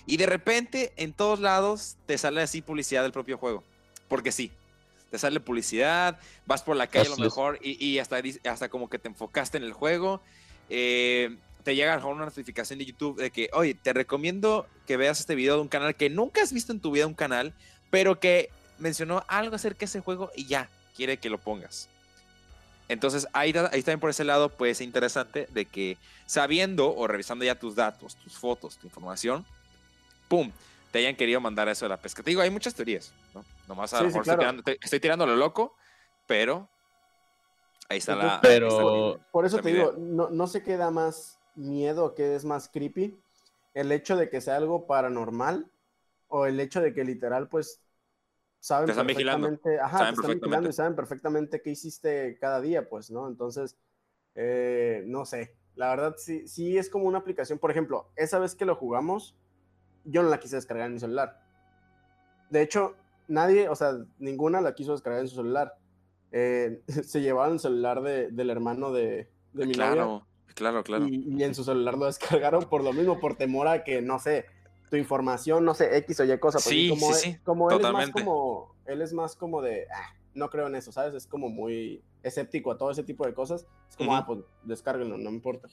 [0.06, 3.62] Y de repente, en todos lados, te sale así publicidad del propio juego.
[4.08, 4.50] Porque sí.
[5.12, 8.98] Te sale publicidad, vas por la calle a lo mejor y, hasta, hasta como que
[8.98, 10.22] te enfocaste en el juego.
[10.70, 15.34] Eh, te llega una notificación de YouTube de que, oye, te recomiendo que veas este
[15.34, 17.52] video de un canal que nunca has visto en tu vida un canal,
[17.90, 18.48] pero que
[18.78, 21.90] mencionó algo acerca de ese juego y ya, quiere que lo pongas.
[22.88, 27.44] Entonces, ahí, ahí también por ese lado puede ser interesante de que sabiendo o revisando
[27.44, 29.44] ya tus datos, tus fotos, tu información,
[30.28, 30.50] ¡pum!
[30.92, 32.22] Te hayan querido mandar eso de la pesca.
[32.22, 33.44] Te digo, hay muchas teorías, ¿no?
[33.66, 34.22] Nomás a lo mejor
[34.82, 35.74] estoy, tirando, lo loco,
[36.26, 36.68] pero
[37.88, 38.40] ahí está la...
[38.42, 39.18] Pero...
[39.32, 43.18] por eso te digo, no, no sé qué da más miedo, qué es más creepy.
[43.72, 45.66] El hecho de que sea algo paranormal
[46.28, 47.80] o el hecho de que literal, pues,
[48.60, 49.86] saben te están perfectamente, vigilando.
[49.86, 53.28] Ajá, saben te están vigilando y saben perfectamente qué hiciste cada día, pues, ¿no?
[53.28, 53.78] Entonces,
[54.34, 58.54] eh, no sé, la verdad sí, sí es como una aplicación, por ejemplo, esa vez
[58.54, 59.34] que lo jugamos,
[60.04, 61.40] yo no la quise descargar en mi celular.
[62.50, 62.96] De hecho,
[63.28, 65.74] nadie, o sea, ninguna la quiso descargar en su celular.
[66.30, 71.08] Eh, se llevaron el celular de, del hermano de, de mi claro, Claro, claro.
[71.08, 74.18] Y, y, en su celular lo descargaron por lo mismo, por temor a que, no
[74.18, 74.46] sé,
[74.90, 76.58] tu información, no sé, X o Y cosa.
[76.58, 80.14] Sí, como sí, sí, como él es más como, él es más como de, ah,
[80.34, 81.14] no creo en eso, ¿sabes?
[81.14, 83.66] Es como muy escéptico a todo ese tipo de cosas.
[83.88, 85.68] Es como, ah, pues descárguenlo, no me importa.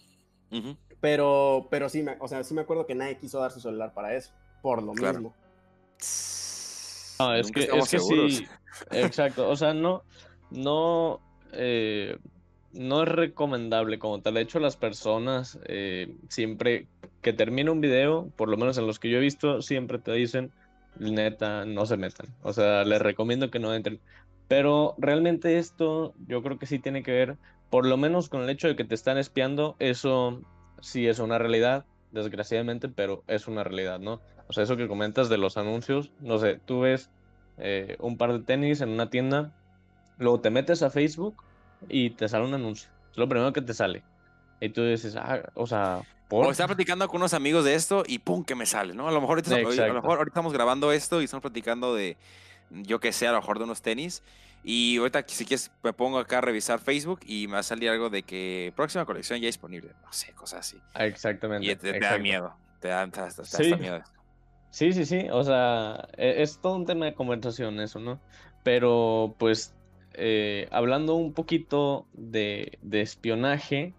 [1.01, 3.93] Pero, pero sí, me, o sea, sí me acuerdo que nadie quiso dar su celular
[3.93, 4.31] para eso,
[4.61, 5.33] por lo mismo.
[7.19, 8.47] No, es que, es que sí,
[8.91, 10.03] exacto, o sea, no,
[10.51, 11.19] no,
[11.51, 12.17] eh,
[12.73, 14.35] no es recomendable como tal.
[14.35, 16.87] De hecho, las personas eh, siempre
[17.21, 20.13] que termina un video, por lo menos en los que yo he visto, siempre te
[20.13, 20.51] dicen,
[20.97, 22.27] neta, no se metan.
[22.41, 23.99] O sea, les recomiendo que no entren.
[24.47, 27.37] Pero realmente esto yo creo que sí tiene que ver,
[27.69, 30.41] por lo menos con el hecho de que te están espiando, eso
[30.81, 34.21] sí es una realidad, desgraciadamente, pero es una realidad, ¿no?
[34.47, 37.09] O sea, eso que comentas de los anuncios, no sé, tú ves
[37.57, 39.51] eh, un par de tenis en una tienda,
[40.17, 41.43] luego te metes a Facebook
[41.87, 42.89] y te sale un anuncio.
[43.11, 44.03] Es lo primero que te sale.
[44.59, 46.47] Y tú dices, ah, o sea, ¿por?
[46.47, 49.07] O estar platicando con unos amigos de esto y pum, que me sale, ¿no?
[49.07, 52.17] A lo mejor ahorita, a lo mejor ahorita estamos grabando esto y estamos platicando de,
[52.71, 54.23] yo que sé, a lo mejor de unos tenis.
[54.63, 57.89] Y ahorita, si quieres, me pongo acá a revisar Facebook y me va a salir
[57.89, 59.91] algo de que próxima colección ya disponible.
[60.03, 60.81] No sé, cosas así.
[60.95, 61.71] Exactamente.
[61.71, 62.53] Y te, da miedo.
[62.79, 63.09] Te da,
[63.43, 63.73] sí.
[63.75, 64.03] miedo.
[64.69, 65.27] Sí, sí, sí.
[65.31, 68.19] O sea, e, es todo un tema de conversación eso, ¿no?
[68.63, 69.73] Pero pues
[70.13, 73.93] eh, hablando un poquito de, espionaje,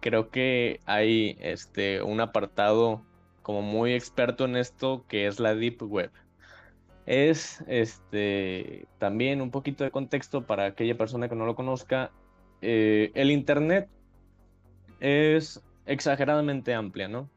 [0.00, 3.02] creo que hay este, un apartado
[3.42, 6.10] como muy experto en esto que es la Deep Web.
[7.06, 12.10] Es este, también un poquito de contexto para aquella persona que no lo conozca.
[12.62, 13.88] Eh, el Internet
[15.00, 17.30] es exageradamente amplia, ¿no?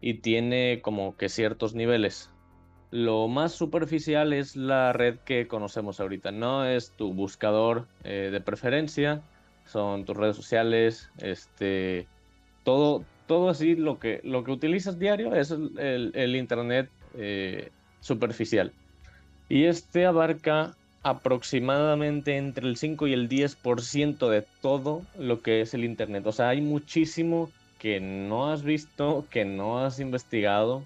[0.00, 2.30] Y tiene como que ciertos niveles.
[2.90, 8.40] Lo más superficial es la red que conocemos ahorita, no es tu buscador eh, de
[8.40, 9.20] preferencia,
[9.66, 12.06] son tus redes sociales, este,
[12.64, 18.72] todo, todo así lo que, lo que utilizas diario es el, internet eh, superficial.
[19.48, 25.74] Y este abarca aproximadamente entre el 5 y el 10% de todo lo que es
[25.74, 26.26] el internet.
[26.26, 30.84] O sea, hay muchísimo que no has visto, que no has investigado,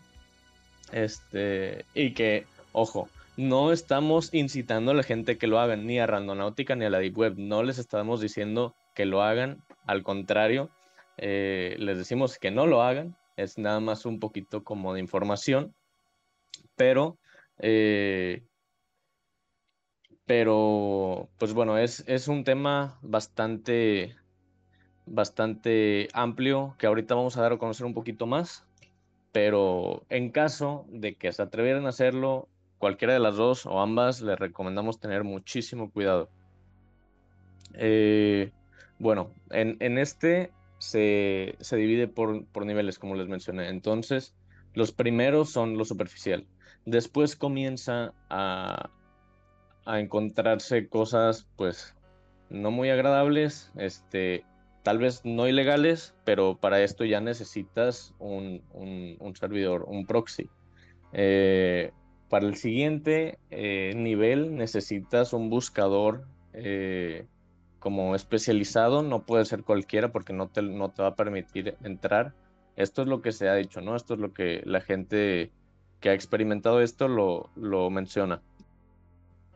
[0.92, 6.06] este, y que, ojo, no estamos incitando a la gente que lo hagan, ni a
[6.06, 7.34] Randonáutica ni a la Deep Web.
[7.38, 10.70] No les estamos diciendo que lo hagan, al contrario,
[11.16, 15.74] eh, les decimos que no lo hagan, es nada más un poquito como de información,
[16.76, 17.18] pero,
[17.58, 18.42] eh,
[20.32, 24.16] pero pues bueno, es, es un tema bastante,
[25.04, 28.66] bastante amplio que ahorita vamos a dar a conocer un poquito más,
[29.30, 34.22] pero en caso de que se atrevieran a hacerlo, cualquiera de las dos o ambas,
[34.22, 36.30] les recomendamos tener muchísimo cuidado.
[37.74, 38.52] Eh,
[38.98, 43.68] bueno, en, en este se, se divide por, por, niveles, como les mencioné.
[43.68, 44.34] Entonces,
[44.72, 46.46] los primeros son lo superficial.
[46.86, 48.88] Después comienza a,
[49.84, 51.94] a encontrarse cosas, pues,
[52.50, 54.44] no muy agradables, este,
[54.82, 60.48] tal vez no ilegales, pero para esto ya necesitas un, un, servidor, un proxy.
[61.12, 61.92] Eh,
[62.28, 67.26] para el siguiente eh, nivel necesitas un buscador eh,
[67.78, 72.32] como especializado, no puede ser cualquiera porque no te, no te va a permitir entrar.
[72.76, 73.96] Esto es lo que se ha dicho, ¿no?
[73.96, 75.50] Esto es lo que la gente
[76.00, 78.40] que ha experimentado esto lo, lo menciona.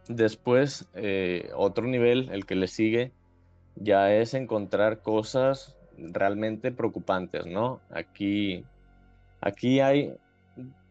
[0.08, 3.12] Después, eh, otro nivel, el que le sigue,
[3.74, 7.80] ya es encontrar cosas realmente preocupantes, ¿no?
[7.90, 8.64] Aquí,
[9.40, 10.14] aquí hay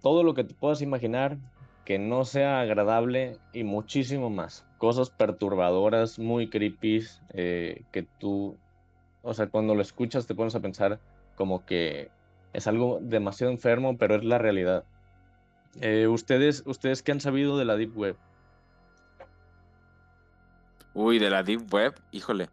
[0.01, 1.37] todo lo que te puedas imaginar
[1.85, 8.55] que no sea agradable y muchísimo más cosas perturbadoras, muy creepy, eh, que tú,
[9.23, 10.99] o sea, cuando lo escuchas te pones a pensar
[11.35, 12.09] como que
[12.53, 14.83] es algo demasiado enfermo, pero es la realidad.
[15.81, 18.15] Eh, ustedes, ustedes qué han sabido de la Deep Web?
[20.95, 22.49] Uy, de la Deep Web, híjole.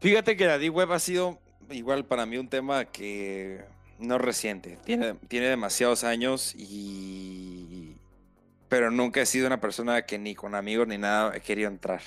[0.00, 3.64] Fíjate que la Deep Web ha sido igual para mí un tema que
[3.98, 4.78] no reciente.
[4.84, 7.96] Tiene, tiene demasiados años y,
[8.68, 12.00] pero nunca he sido una persona que ni con amigos ni nada he querido entrar.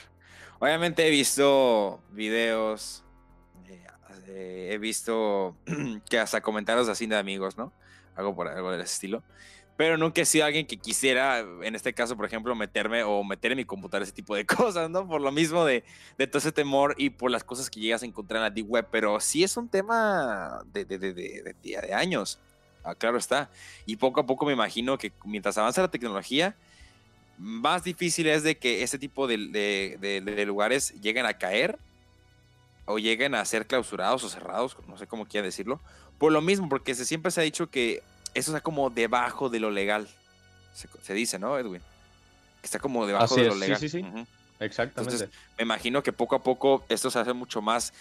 [0.59, 3.03] Obviamente he visto videos,
[4.27, 5.57] eh, he visto
[6.09, 7.73] que hasta comentarios así de amigos, ¿no?
[8.15, 9.21] Algo por algo del estilo.
[9.79, 13.53] Pero nunca he sido alguien que quisiera, en este caso, por ejemplo, meterme o meter
[13.53, 15.07] en mi computadora ese tipo de cosas, ¿no?
[15.07, 15.85] Por lo mismo de,
[16.17, 18.87] todo ese temor y por las cosas que llegas a encontrar en la Deep Web.
[18.91, 22.39] Pero sí es un tema de, de, de, de, de años.
[22.83, 23.49] Ah, claro está.
[23.85, 26.57] Y poco a poco me imagino que mientras avanza la tecnología,
[27.37, 31.79] más difícil es de que ese tipo de, lugares lleguen a caer
[32.83, 35.79] o lleguen a ser clausurados o cerrados, no sé cómo quiera decirlo.
[36.17, 39.59] Por lo mismo, porque se, siempre se ha dicho que eso está como debajo de
[39.59, 40.07] lo legal.
[40.73, 41.81] Se, se dice, ¿no, Edwin?
[42.61, 43.79] Que está como debajo Así de es, lo legal.
[43.79, 44.03] Sí, sí, sí.
[44.03, 44.27] Uh -huh.
[44.59, 45.15] Exactamente.
[45.15, 47.93] Entonces, me imagino que poco a poco esto se hace mucho más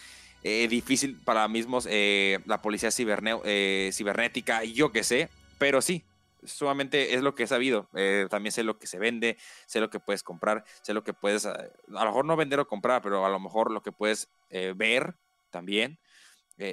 [0.43, 6.05] eh, difícil para mismos eh, la policía ciberne eh, cibernética, yo qué sé, pero sí,
[6.45, 7.89] sumamente es lo que he sabido.
[7.95, 9.37] Eh, también sé lo que se vende,
[9.67, 12.69] sé lo que puedes comprar, sé lo que puedes, a, lo mejor no vender o
[12.69, 15.15] comprar, pero a lo mejor lo que puedes ver
[15.51, 15.99] también.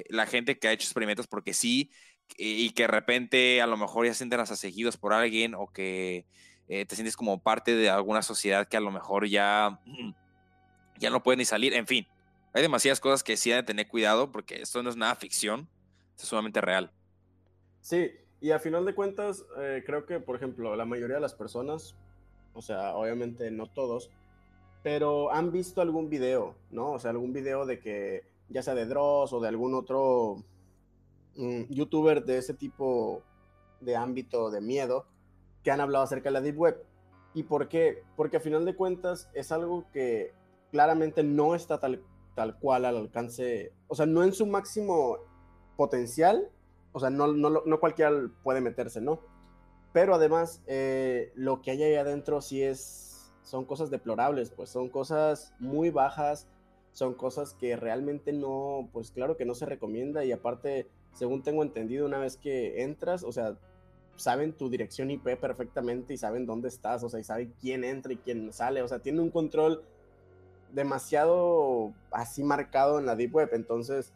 [0.08, 1.90] La gente que ha hecho experimentos porque sí,
[2.38, 4.40] y que de repente a lo mejor ya se sienten
[5.00, 6.26] por alguien o que
[6.66, 9.80] te sientes como parte de alguna sociedad que a lo mejor ya,
[10.98, 12.06] ya no puede ni salir, en fin
[12.56, 15.68] hay demasiadas cosas que sí hay de tener cuidado porque esto no es nada ficción,
[16.16, 16.90] es sumamente real.
[17.82, 21.34] Sí, y a final de cuentas, eh, creo que, por ejemplo, la mayoría de las
[21.34, 21.96] personas,
[22.54, 24.10] o sea, obviamente no todos,
[24.82, 26.92] pero han visto algún video, ¿no?
[26.92, 30.42] O sea, algún video de que, ya sea de Dross o de algún otro
[31.36, 33.22] um, youtuber de ese tipo
[33.80, 35.06] de ámbito de miedo,
[35.62, 36.84] que han hablado acerca de la Deep Web.
[37.34, 38.02] ¿Y por qué?
[38.16, 40.32] Porque a final de cuentas es algo que
[40.70, 42.02] claramente no está tal
[42.36, 45.16] tal cual al alcance, o sea, no en su máximo
[45.76, 46.48] potencial,
[46.92, 48.12] o sea, no, no, no cualquiera
[48.44, 49.20] puede meterse, ¿no?
[49.92, 54.90] Pero además, eh, lo que hay ahí adentro sí es, son cosas deplorables, pues son
[54.90, 56.46] cosas muy bajas,
[56.92, 61.62] son cosas que realmente no, pues claro que no se recomienda y aparte, según tengo
[61.62, 63.56] entendido, una vez que entras, o sea,
[64.16, 68.12] saben tu dirección IP perfectamente y saben dónde estás, o sea, y saben quién entra
[68.12, 69.82] y quién sale, o sea, tiene un control
[70.72, 73.50] demasiado así marcado en la Deep Web.
[73.52, 74.12] Entonces,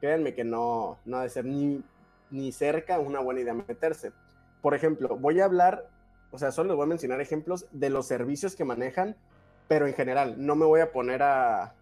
[0.00, 1.82] créanme que no, no ha de ser ni,
[2.30, 4.12] ni cerca una buena idea meterse.
[4.60, 5.88] Por ejemplo, voy a hablar,
[6.32, 9.16] o sea, solo les voy a mencionar ejemplos de los servicios que manejan,
[9.68, 11.74] pero en general, no me voy a poner a,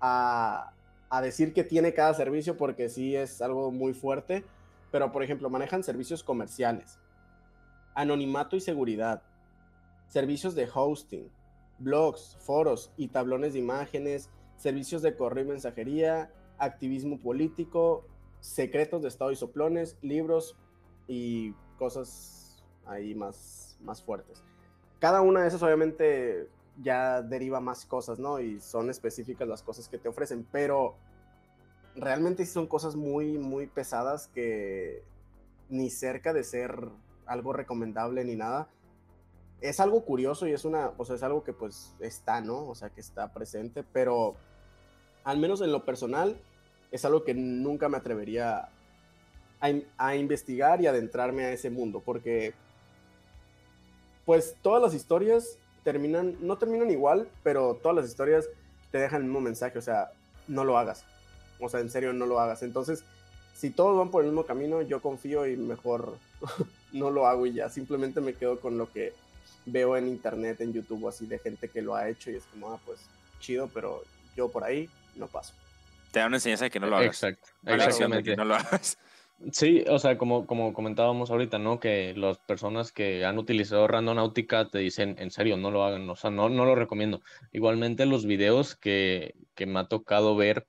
[0.00, 0.72] a,
[1.10, 4.44] a decir que tiene cada servicio porque sí es algo muy fuerte.
[4.90, 6.98] Pero, por ejemplo, manejan servicios comerciales,
[7.94, 9.22] anonimato y seguridad,
[10.08, 11.30] servicios de hosting,
[11.78, 18.06] blogs, foros y tablones de imágenes, servicios de correo y mensajería, activismo político,
[18.40, 20.56] secretos de Estado y soplones, libros
[21.06, 24.42] y cosas ahí más, más fuertes.
[24.98, 26.48] Cada una de esas obviamente
[26.82, 28.40] ya deriva más cosas, ¿no?
[28.40, 30.94] Y son específicas las cosas que te ofrecen, pero
[31.96, 35.02] realmente son cosas muy, muy pesadas que
[35.68, 36.88] ni cerca de ser
[37.26, 38.68] algo recomendable ni nada.
[39.60, 42.66] Es algo curioso y es una, o sea, es algo que pues está, ¿no?
[42.68, 44.36] O sea, que está presente, pero
[45.24, 46.40] al menos en lo personal
[46.92, 48.68] es algo que nunca me atrevería
[49.60, 52.54] a, a investigar y adentrarme a ese mundo, porque
[54.24, 55.58] pues todas las historias
[55.88, 58.46] terminan, no terminan igual, pero todas las historias
[58.90, 60.10] te dejan el mismo mensaje, o sea,
[60.46, 61.06] no lo hagas.
[61.60, 62.62] O sea, en serio, no lo hagas.
[62.62, 63.04] Entonces,
[63.54, 66.18] si todos van por el mismo camino, yo confío y mejor
[66.92, 67.70] no lo hago y ya.
[67.70, 69.14] Simplemente me quedo con lo que
[69.64, 72.70] veo en internet, en YouTube, así de gente que lo ha hecho y es como,
[72.70, 73.00] ah, pues
[73.40, 74.04] chido, pero
[74.36, 75.54] yo por ahí no paso.
[76.12, 77.22] Te da una enseñanza de que no lo hagas.
[77.22, 78.30] Exacto, exactamente.
[78.30, 78.98] Que no lo hagas.
[79.52, 81.78] Sí, o sea, como, como comentábamos ahorita, ¿no?
[81.78, 86.16] Que las personas que han utilizado Randonáutica te dicen, en serio, no lo hagan, o
[86.16, 87.20] sea, no, no lo recomiendo.
[87.52, 90.66] Igualmente los videos que, que me ha tocado ver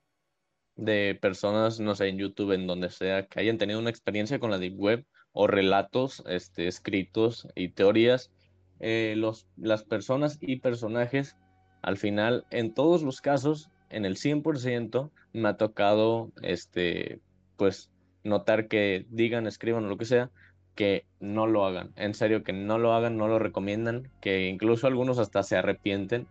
[0.76, 4.50] de personas, no sé, en YouTube, en donde sea, que hayan tenido una experiencia con
[4.52, 8.30] la Deep Web o relatos este, escritos y teorías,
[8.78, 11.36] eh, los, las personas y personajes,
[11.82, 17.20] al final, en todos los casos, en el 100%, me ha tocado, este,
[17.56, 17.90] pues,
[18.24, 20.30] notar que digan, escriban o lo que sea,
[20.74, 21.92] que no lo hagan.
[21.96, 26.26] En serio, que no lo hagan, no lo recomiendan, que incluso algunos hasta se arrepienten,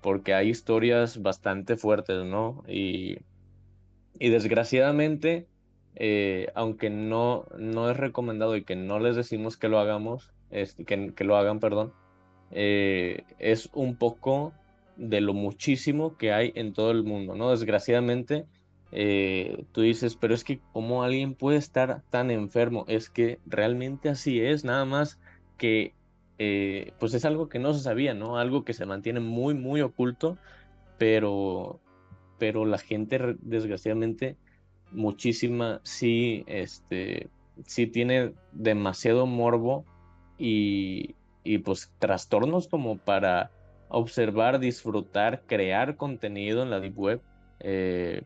[0.00, 2.64] porque hay historias bastante fuertes, ¿no?
[2.68, 3.18] Y
[4.20, 5.46] y desgraciadamente,
[5.96, 11.24] eh, aunque no, no es recomendado y que no les decimos que lo hagamos, que,
[11.24, 11.94] lo hagan, perdón,
[12.50, 14.52] eh, es un poco
[14.96, 17.50] de lo muchísimo que hay en todo el mundo, ¿no?
[17.50, 18.44] Desgraciadamente,
[18.92, 24.08] eh, tú dices, pero es que cómo alguien puede estar tan enfermo, es que realmente
[24.08, 25.18] así es, nada más
[25.56, 25.94] que
[26.98, 28.38] pues es algo que no se sabía, ¿no?
[28.38, 30.38] Algo que se mantiene muy, muy oculto,
[30.96, 31.80] pero
[32.40, 34.36] pero la gente desgraciadamente
[34.90, 37.28] muchísima sí, este,
[37.66, 39.84] sí tiene demasiado morbo
[40.38, 41.14] y,
[41.44, 43.50] y pues trastornos como para
[43.88, 47.20] observar, disfrutar, crear contenido en la deep web
[47.60, 48.22] eh,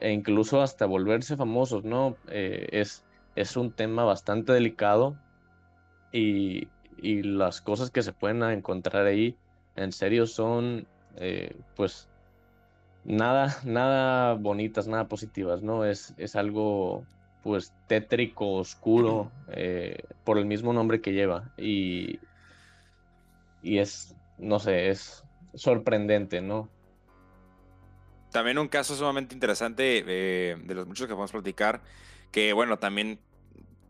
[0.00, 2.16] e incluso hasta volverse famosos, ¿no?
[2.28, 3.04] Eh, es,
[3.36, 5.16] es un tema bastante delicado
[6.12, 6.68] y,
[6.98, 9.36] y, las cosas que se pueden encontrar ahí
[9.76, 10.86] en serio son
[11.16, 12.08] eh, pues
[13.04, 15.84] nada, nada bonitas, nada positivas, ¿no?
[15.84, 17.04] Es, es algo
[17.42, 21.50] pues tétrico, oscuro, eh, por el mismo nombre que lleva.
[21.56, 22.20] Y,
[23.62, 25.24] y es, no sé, es
[25.54, 26.68] sorprendente, ¿no?
[28.32, 31.82] También un caso sumamente interesante eh, de los muchos que a platicar,
[32.30, 33.20] que bueno, también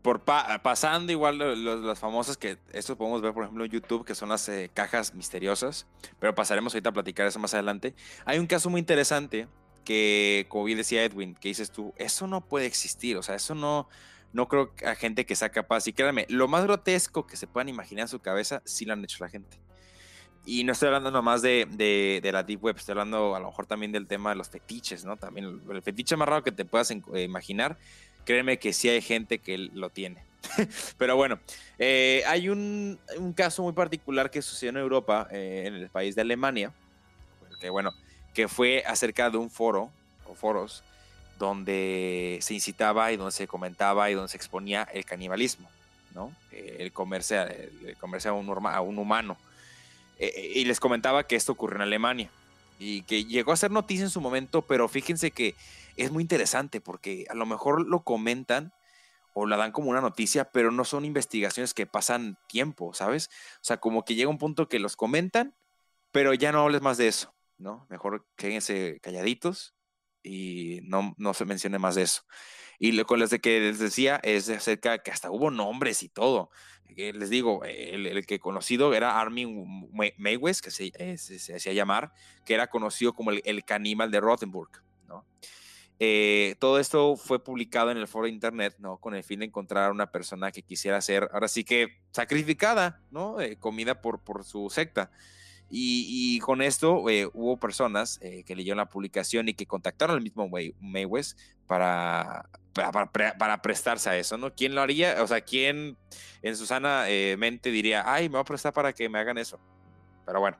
[0.03, 1.39] por pasando igual
[1.85, 5.15] las famosas que esto podemos ver por ejemplo en YouTube que son las eh, cajas
[5.15, 5.87] misteriosas
[6.19, 7.95] pero pasaremos ahorita a platicar eso más adelante.
[8.25, 9.47] Hay un caso muy interesante
[9.85, 13.55] que como bien decía Edwin que dices tú eso no puede existir o sea eso
[13.55, 13.87] no
[14.33, 17.47] no creo que a gente que sea capaz y créanme lo más grotesco que se
[17.47, 19.57] puedan imaginar en su cabeza sí lo han hecho la gente
[20.45, 23.47] y no estoy hablando nomás de, de, de, la Deep Web, estoy hablando a lo
[23.47, 25.17] mejor también del tema de los fetiches, ¿no?
[25.17, 27.77] También el, el fetiche más raro que te puedas eh, imaginar
[28.23, 30.23] créeme que sí hay gente que lo tiene.
[30.97, 31.39] Pero bueno,
[31.79, 32.99] eh, hay un,
[33.35, 36.71] caso muy particular que sucedió en Europa, eh, en el país de Alemania,
[37.59, 37.91] que bueno,
[38.33, 39.91] que fue acerca de un foro
[40.25, 40.83] o foros
[41.39, 45.69] donde se incitaba y donde se comentaba y donde se exponía el canibalismo,
[46.13, 46.31] ¿no?
[46.51, 49.37] Eh, el comerse, el comerse a, un, a un humano.
[50.53, 52.29] Y les comentaba que esto ocurrió en Alemania
[52.79, 55.55] y que llegó a ser noticia en su momento, pero fíjense que
[55.97, 58.73] es muy interesante porque a lo mejor lo comentan
[59.33, 63.29] o la dan como una noticia, pero no son investigaciones que pasan tiempo, ¿sabes?
[63.55, 65.55] O sea, como que llega un punto que los comentan,
[66.11, 67.87] pero ya no hables más de eso, ¿no?
[67.89, 69.73] Mejor quédense calladitos
[70.23, 72.23] y no, no se mencione más de eso.
[72.79, 76.09] Y lo con las de que les decía es acerca que hasta hubo nombres y
[76.09, 76.49] todo.
[76.95, 82.13] les digo, el, que conocido era Armin Maywes, que se, eh, se, hacía llamar,
[82.45, 84.71] que era conocido como el, el caníbal de Rothenburg,
[85.07, 85.25] ¿no?
[85.99, 88.97] Eh, todo esto fue publicado en el foro de internet, ¿no?
[88.97, 93.01] Con el fin de encontrar a una persona que quisiera ser, ahora sí que sacrificada,
[93.11, 93.39] ¿no?
[93.39, 95.11] Eh, comida por, por su secta.
[95.75, 100.47] Y, con esto eh, hubo personas que leyeron la publicación y que contactaron al mismo
[100.79, 104.53] Maywes para, para, para, prestarse a eso, ¿no?
[104.53, 105.23] ¿Quién lo haría?
[105.23, 105.97] O sea, ¿quién
[106.43, 107.05] en su sana
[107.39, 109.59] mente diría, ay, me voy a prestar para que me hagan eso?
[110.27, 110.57] Pero bueno.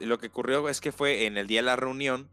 [0.00, 2.28] lo que ocurrió es que fue en el día de la reunión,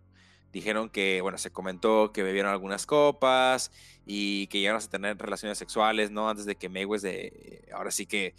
[0.51, 3.71] dijeron que, bueno, se comentó que bebieron algunas copas
[4.05, 6.29] y que llegaron a tener relaciones sexuales, ¿no?
[6.29, 8.35] Antes de que Mayweather, de, ahora sí que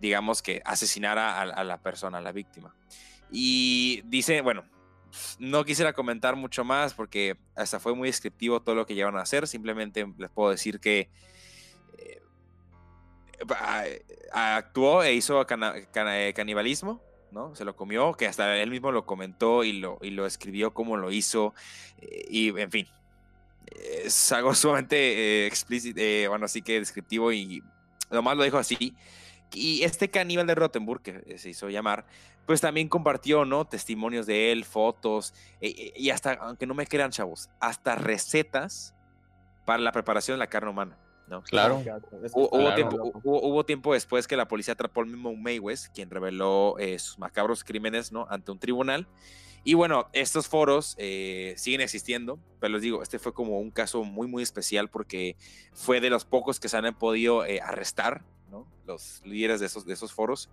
[0.00, 2.74] digamos que asesinara a, la persona, a la víctima.
[3.30, 4.64] Y dice, bueno,
[5.38, 9.22] no quisiera comentar mucho más porque hasta fue muy descriptivo todo lo que llevan a
[9.22, 9.46] hacer.
[9.46, 11.10] Simplemente les puedo decir que
[11.98, 12.22] eh,
[14.32, 17.54] actuó e hizo eh, canibalismo, ¿no?
[17.54, 20.96] Se lo comió, que hasta él mismo lo comentó y lo, y lo escribió como
[20.96, 21.54] lo hizo.
[22.00, 22.88] Eh, y en fin,
[23.66, 27.62] es algo sumamente explícito, bueno, así que descriptivo y
[28.10, 28.94] nomás lo dijo así.
[29.52, 32.06] Y este caníbal de Rottenburg, que se hizo llamar,
[32.46, 33.64] pues también compartió, ¿no?
[33.66, 38.94] Testimonios de él, fotos, eh, eh, y hasta, aunque no me crean, chavos, hasta recetas
[39.64, 40.98] para la preparación de la carne humana.
[41.26, 41.42] ¿no?
[41.42, 41.82] Claro.
[42.32, 47.64] Hubo, Tiempo, después que la policía atrapó al mismo Mayweather, quien reveló eh, sus macabros
[47.64, 48.28] crímenes ¿no?
[48.30, 49.08] ante un tribunal.
[49.64, 54.28] Y bueno, estos foros siguen existiendo, pero les digo, este fue como un caso muy,
[54.28, 55.34] muy especial porque
[55.72, 58.22] fue de los pocos que se han podido arrestar
[58.86, 60.48] los líderes de esos, de esos foros.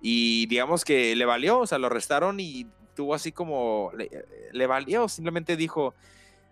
[0.00, 3.92] Y digamos que le valió, o sea, lo arrestaron y tuvo así como,
[4.52, 5.94] le, valió, simplemente dijo,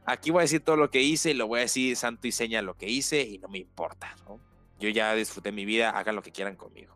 [0.05, 2.33] aquí voy a decir todo lo que hice y lo voy a decir santo y
[2.33, 4.14] seña lo que hice y no me importa,
[4.79, 6.95] Yo ya disfruté mi vida, hagan lo que quieran conmigo.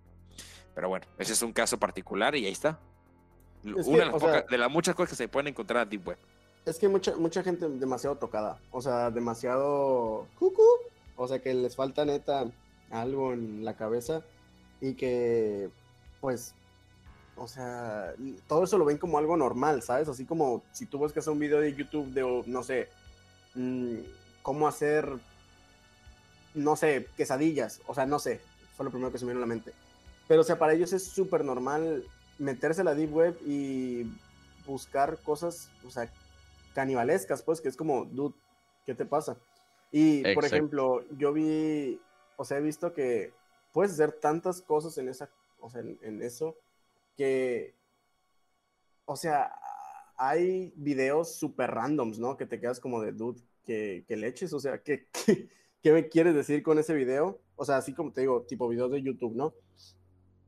[0.75, 2.79] Pero bueno, ese es un caso particular y ahí está.
[3.65, 4.13] Una
[4.49, 6.19] de, las muchas cosas que se pueden encontrar en Deep Web.
[6.65, 10.63] Es que mucha, mucha gente demasiado tocada, o sea, demasiado cucu,
[11.17, 12.51] o sea, que les falta neta
[12.91, 14.23] algo en la cabeza
[14.81, 15.71] y que,
[16.21, 16.55] pues,
[17.37, 18.15] o sea,
[18.47, 20.09] todo eso lo ven como algo normal, ¿sabes?
[20.09, 22.89] Así como si tú buscas un video de YouTube de, no sé,
[23.55, 23.97] mm,
[24.43, 25.09] cómo hacer,
[26.55, 28.41] no sé, quesadillas, o sea, no sé,
[28.77, 29.73] fue lo primero que se me vino a la mente.
[30.29, 32.05] Pero, o sea, para ellos es súper normal
[32.39, 34.07] meterse a la Deep Web y
[34.67, 36.11] buscar cosas, o sea,
[36.75, 38.35] canibalescas, pues, que es como, dude,
[38.87, 39.37] ¿qué te pasa?
[39.93, 42.01] Y, por ejemplo, yo vi
[42.41, 43.35] o sea, he visto que
[43.71, 46.57] puedes hacer tantas cosas en esa, o sea, en, eso,
[47.15, 47.75] que,
[49.05, 49.55] o sea,
[50.17, 52.39] hay videos súper randoms, ¿no?
[52.39, 55.07] Que te quedas como de, dude, que, que leches, o sea, ¿qué,
[55.83, 57.43] ¿qué, me quieres decir con ese video?
[57.57, 59.53] O sea, así como te digo, tipo videos de YouTube, ¿no?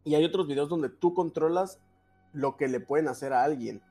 [0.02, 1.78] Y hay otros videos donde tú controlas
[2.32, 3.82] lo que le pueden hacer a alguien.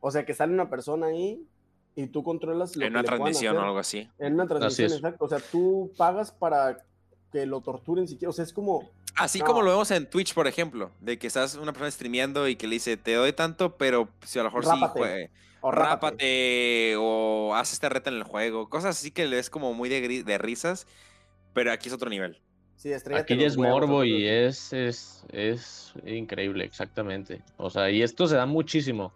[0.00, 1.48] O sea, que sale una persona ahí
[1.94, 4.08] y tú controlas lo en una transmisión o algo así.
[4.18, 5.24] En una transmisión, exacto.
[5.24, 6.84] O sea, tú pagas para
[7.30, 8.30] que lo torturen siquiera.
[8.30, 8.90] O sea, es como.
[9.14, 12.56] Así como lo vemos en Twitch, por ejemplo, de que estás una persona streameando y
[12.56, 15.30] que le dice, te doy tanto, pero si a lo mejor sí, fue,
[15.60, 18.70] o rápate, o haz esta reta en el juego.
[18.70, 20.86] Cosas así que le es como muy de, de risas,
[21.52, 22.40] pero aquí es otro nivel.
[22.82, 27.40] Sí, Aquí ya es morbo y es, es, es increíble, exactamente.
[27.56, 29.12] O sea, y esto se da muchísimo.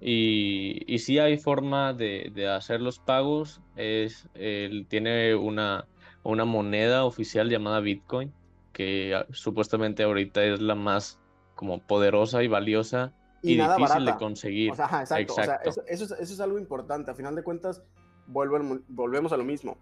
[0.00, 3.60] Y, y sí hay forma de, de hacer los pagos.
[3.76, 5.86] Es, él tiene una,
[6.22, 8.32] una moneda oficial llamada Bitcoin,
[8.72, 11.20] que supuestamente ahorita es la más
[11.54, 14.72] como poderosa y valiosa y, difícil de conseguir.
[14.72, 15.68] exacto.
[15.68, 17.10] eso, eso, es, algo importante.
[17.10, 17.82] A final de cuentas,
[18.26, 19.76] volvemos a lo mismo.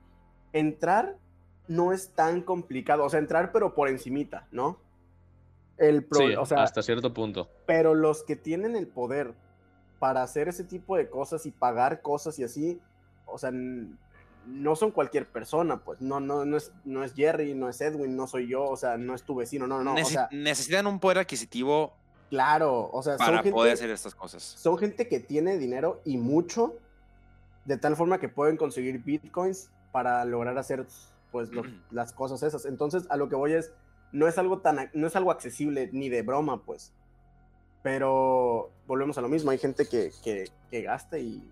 [0.52, 1.16] Entrar
[1.68, 3.04] no es tan complicado.
[3.04, 4.80] O sea, entrar pero por encimita, ¿no?
[5.76, 7.48] El sí, hasta cierto punto.
[7.66, 9.34] Pero los que tienen el poder
[9.98, 12.80] para hacer ese tipo de cosas y pagar cosas y así,
[13.26, 17.68] o sea, no son cualquier persona, pues, no, no, no, es, no es Jerry, no
[17.68, 19.94] es Edwin, no soy yo, o sea, no es tu vecino, no, no.
[20.30, 21.94] necesitan un poder adquisitivo.
[22.30, 24.42] Claro, o sea, para poder hacer estas cosas.
[24.42, 26.76] Son gente que tiene dinero y mucho,
[27.64, 30.86] de tal forma que pueden conseguir bitcoins para lograr hacer,
[31.32, 31.50] pues,
[31.90, 32.64] las cosas esas.
[32.64, 33.72] Entonces, a lo que voy es,
[34.12, 36.92] no es algo tan, no es algo accesible ni de broma, pues.
[37.82, 41.42] Pero volvemos a lo mismo, hay gente que, que, gasta y,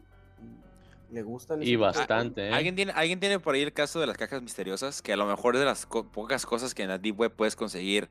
[1.11, 1.62] le gustan.
[1.62, 2.49] Y bastante.
[2.49, 2.53] ¿eh?
[2.53, 5.03] ¿Alguien, tiene, ¿Alguien tiene por ahí el caso de las cajas misteriosas?
[5.03, 7.55] Que a lo mejor es de las pocas cosas que en la Deep Web puedes
[7.57, 8.09] conseguir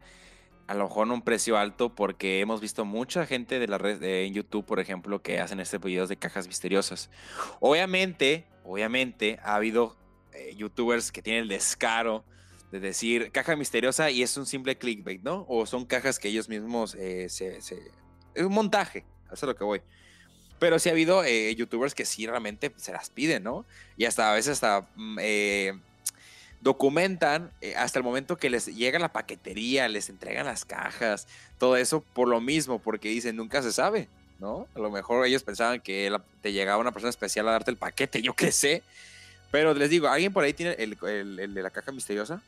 [0.68, 4.02] a lo mejor en un precio alto porque hemos visto mucha gente de la red
[4.02, 7.10] en YouTube, por ejemplo, que hacen este videos de cajas misteriosas.
[7.60, 9.96] Obviamente, obviamente ha habido
[10.34, 12.24] eh, youtubers que tienen el descaro
[12.72, 15.46] de decir caja misteriosa y es un simple clickbait, ¿no?
[15.48, 17.62] O son cajas que ellos mismos eh, se
[18.36, 19.82] es un montaje, eso es lo que voy.
[20.60, 23.66] Pero sí ha habido eh, youtubers que sí realmente se las piden, ¿no?
[23.98, 25.74] Y hasta a veces hasta mm, eh,
[26.62, 31.28] documentan eh, hasta el momento que les llega la paquetería, les entregan las cajas,
[31.58, 34.08] todo eso por lo mismo, porque dicen, nunca se sabe,
[34.40, 34.68] ¿no?
[34.76, 38.22] A lo mejor ellos pensaban que te llegaba una persona especial a darte el paquete,
[38.22, 38.84] yo qué sé.
[39.52, 42.42] Pero les digo, ¿alguien por ahí tiene el de la caja misteriosa?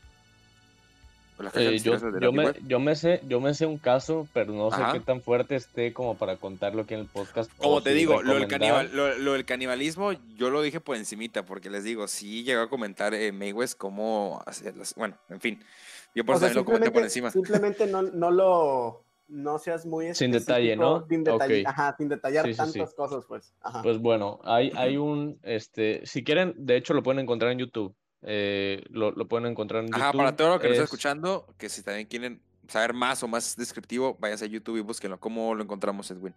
[1.53, 4.99] Eh, yo, me, yo, me, sé, yo me sé un caso, pero no sé qué
[4.99, 7.51] tan fuerte esté como para contarlo aquí en el podcast.
[7.57, 11.69] Como te digo, lo del, canibal, lo, del, canibalismo yo lo dije por encimita, porque
[11.69, 14.95] les digo, sí llegó a comentar eh, Mayweather cómo hacerlas.
[14.95, 15.63] Bueno, en fin.
[16.15, 17.29] Yo por eso lo comenté por encima.
[17.29, 21.05] Simplemente no, no lo no seas muy sin detalle, ¿no?
[21.07, 23.53] Sin, detalle, ajá, sin detallar tantas cosas, pues.
[23.83, 27.93] Pues bueno, hay, hay un, este, si quieren, de hecho lo pueden encontrar en YouTube.
[28.23, 30.01] Eh, lo, lo, pueden encontrar en YouTube.
[30.01, 33.27] Ajá, para todo lo que nos está escuchando, que si también quieren saber más o
[33.27, 35.19] más descriptivo, váyanse a YouTube y búsquenlo.
[35.19, 36.33] ¿Cómo lo encontramos, Edwin?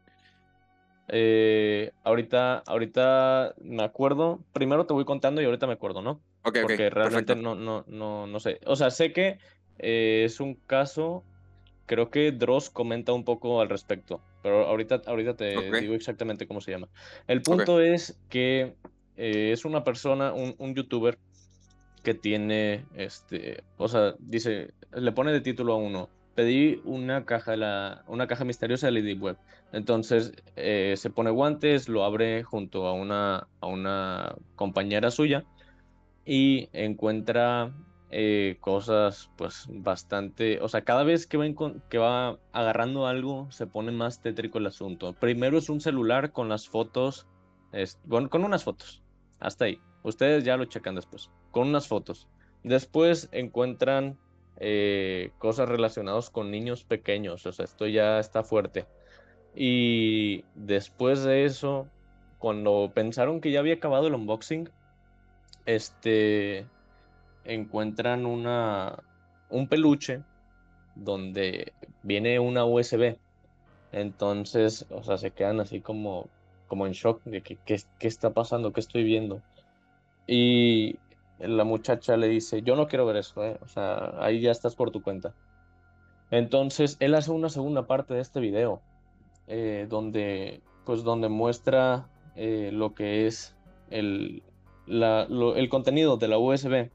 [1.09, 4.41] Eh, ahorita, ahorita me acuerdo.
[4.53, 6.20] Primero te voy contando y ahorita me acuerdo, ¿no?
[6.43, 8.61] Ok, Porque realmente no, no, no, no sé.
[8.66, 9.39] O sea, sé que
[9.78, 11.24] eh, es un caso
[11.91, 16.61] Creo que Dross comenta un poco al respecto, pero ahorita, ahorita te digo exactamente cómo
[16.61, 16.87] se llama.
[17.26, 18.74] El punto es que
[19.16, 21.18] eh, es una persona, un, youtuber
[22.03, 27.57] que tiene, este, o sea, dice, le pone de título a uno, pedí una caja,
[27.57, 29.36] la, una caja misteriosa de Lady Web.
[29.72, 35.44] Entonces eh, se pone guantes, lo abre junto a una, a una compañera suya
[36.24, 37.72] y encuentra
[38.11, 41.46] eh, cosas pues bastante, o sea, cada vez que va,
[41.88, 45.12] que va agarrando algo se pone más tétrico el asunto.
[45.12, 47.28] Primero es un celular con las fotos,
[47.72, 49.03] es, con, con unas fotos,
[49.38, 49.78] hasta ahí.
[50.03, 52.28] Ustedes ya lo checan después, con unas fotos.
[52.62, 54.18] Después encuentran
[54.59, 58.86] eh, cosas relacionadas con niños pequeños, o sea, esto ya está fuerte.
[59.55, 61.88] Y después de eso,
[62.38, 64.68] cuando pensaron que ya había acabado el unboxing,
[65.66, 66.66] este
[67.44, 69.03] encuentran una,
[69.48, 70.22] un peluche
[70.94, 71.72] donde
[72.03, 73.16] viene una USB.
[73.92, 76.28] Entonces, o sea, se quedan así como,
[76.68, 79.42] como en shock de que qué está pasando, qué estoy viendo.
[80.26, 80.98] Y
[81.41, 83.59] la muchacha le dice, yo no quiero ver eso, ¿eh?
[83.62, 85.34] o sea, ahí ya estás por tu cuenta.
[86.30, 88.80] Entonces, él hace una segunda parte de este video,
[89.47, 93.57] eh, donde, pues, donde muestra eh, lo que es
[93.91, 94.43] el,
[94.86, 96.91] el contenido de la USB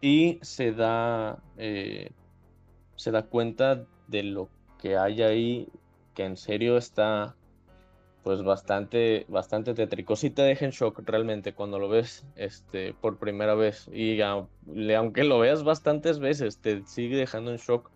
[0.00, 5.68] y se da, se da cuenta de lo que hay ahí,
[6.14, 7.36] que en serio está
[8.22, 10.16] pues bastante, bastante tétrico.
[10.16, 13.88] Sí te deja en shock realmente cuando lo ves este, por primera vez.
[13.92, 17.90] Y aunque lo veas bastantes veces, te sigue dejando en shock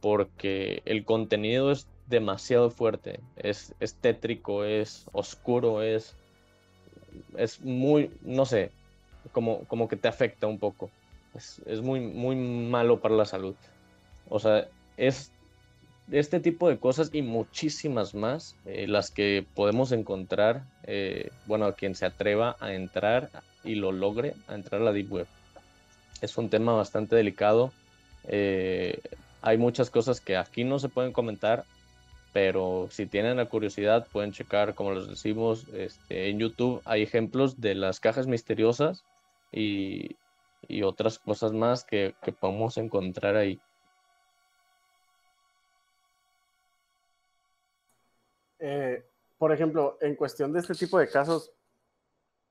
[0.00, 3.20] porque el contenido es demasiado fuerte.
[3.36, 6.14] Es, es tétrico, es oscuro, es,
[7.36, 8.70] es muy, no sé,
[9.32, 10.90] como, como que te afecta un poco
[11.66, 13.54] es, muy, muy malo para la salud.
[14.28, 15.32] O sea, es
[16.10, 21.94] este tipo de cosas y muchísimas más eh, las que podemos encontrar, eh, bueno, quien
[21.94, 23.30] se atreva a entrar
[23.64, 25.26] y lo logre a entrar a la Deep Web.
[26.20, 27.72] Es un tema bastante delicado.
[28.24, 29.00] Eh,
[29.42, 31.64] hay muchas cosas que aquí no se pueden comentar,
[32.32, 37.60] pero si tienen la curiosidad pueden checar, como les decimos, este, en YouTube hay ejemplos
[37.60, 39.04] de las cajas misteriosas
[39.52, 40.16] y,
[40.68, 43.58] y otras cosas más que, podemos encontrar ahí.
[48.68, 49.04] Eh,
[49.38, 51.52] por ejemplo, en cuestión de este tipo de casos,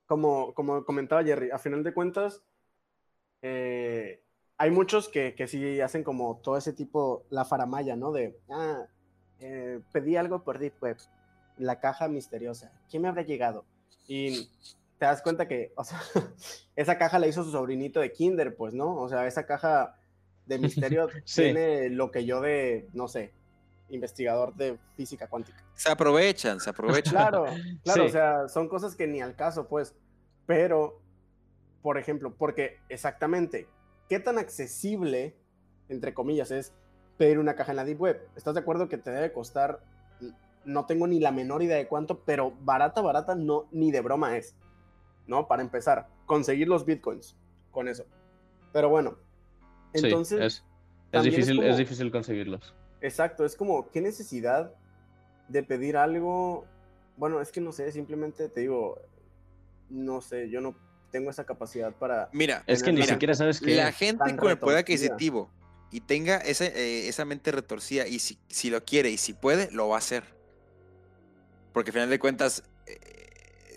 [0.05, 2.41] como, como comentaba Jerry, a final de cuentas,
[3.41, 4.23] eh,
[4.57, 8.13] hay muchos que, que, sí hacen como todo ese tipo, la faramaya, ¿no?
[8.13, 8.85] De, ah,
[9.41, 10.97] eh, pedí algo por Deep Web,
[11.57, 13.65] la caja misteriosa, ¿quién me habrá llegado?
[14.07, 14.45] Y
[14.97, 15.99] te das cuenta que, o sea,
[16.77, 18.95] esa caja la hizo su sobrinito de Kinder, pues, ¿no?
[18.95, 19.97] O sea, esa caja
[20.45, 23.33] de misterio tiene lo que yo de, no sé,
[23.89, 25.63] investigador de física cuántica.
[25.73, 27.13] Se aprovechan, se aprovechan.
[27.13, 27.45] Claro,
[27.83, 29.95] claro, o sea, son cosas que ni al caso, pues,
[30.45, 31.01] pero,
[31.81, 33.67] por ejemplo, porque exactamente,
[34.09, 35.35] ¿qué tan accesible,
[35.89, 36.73] entre comillas, es
[37.17, 38.27] pedir una caja en la Deep Web?
[38.35, 39.81] ¿Estás de acuerdo que te debe costar,
[40.65, 44.37] no tengo ni la menor idea de cuánto, pero barata, barata, no, ni de broma
[44.37, 44.55] es.
[45.27, 45.47] ¿no?
[45.47, 47.35] Para empezar, conseguir los bitcoins
[47.71, 48.05] con eso.
[48.71, 49.17] Pero bueno,
[49.93, 50.63] entonces...
[51.11, 52.73] es, difícil, es, difícil conseguirlos.
[53.05, 54.73] Exacto, es como, ¿qué necesidad
[55.47, 56.65] de pedir algo?
[57.17, 58.99] Bueno, es que no sé, simplemente te digo,
[59.91, 60.75] no sé, yo no
[61.11, 62.29] tengo esa capacidad para...
[62.33, 63.75] Mira, es que ni siquiera sabes que...
[63.75, 65.51] La gente con el poder adquisitivo
[65.91, 69.69] y tenga esa, eh, esa mente retorcida y si, si, lo quiere y si puede,
[69.71, 70.23] lo va a hacer.
[71.73, 72.99] Porque al final de cuentas, eh,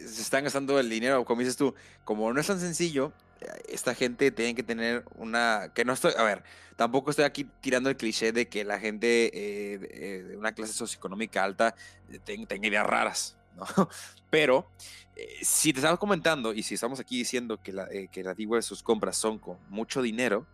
[0.06, 1.74] se están gastando el dinero, como dices tú,
[2.04, 3.12] como no es tan sencillo,
[3.68, 6.42] esta gente tiene que tener una, que no estoy, a ver,
[6.76, 10.72] tampoco estoy aquí tirando el cliché de que la gente eh, eh, de una clase
[10.72, 11.74] socioeconómica alta
[12.10, 13.88] eh, tenga ideas raras, ¿no?
[14.30, 14.70] Pero
[15.42, 18.82] si te estamos comentando y si estamos aquí diciendo que la, que la de sus
[18.82, 20.46] compras son con mucho dinero,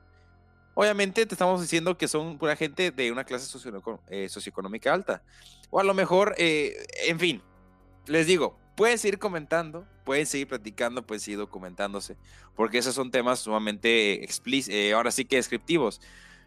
[0.72, 5.22] obviamente te estamos diciendo que son pura gente de una clase socioeconómica alta.
[5.68, 7.42] O a lo mejor, en fin,
[8.06, 12.16] les digo, pueden seguir comentando, pueden seguir platicando, pueden seguir documentándose,
[12.54, 16.00] porque esos son temas sumamente explícitos, eh, ahora sí que descriptivos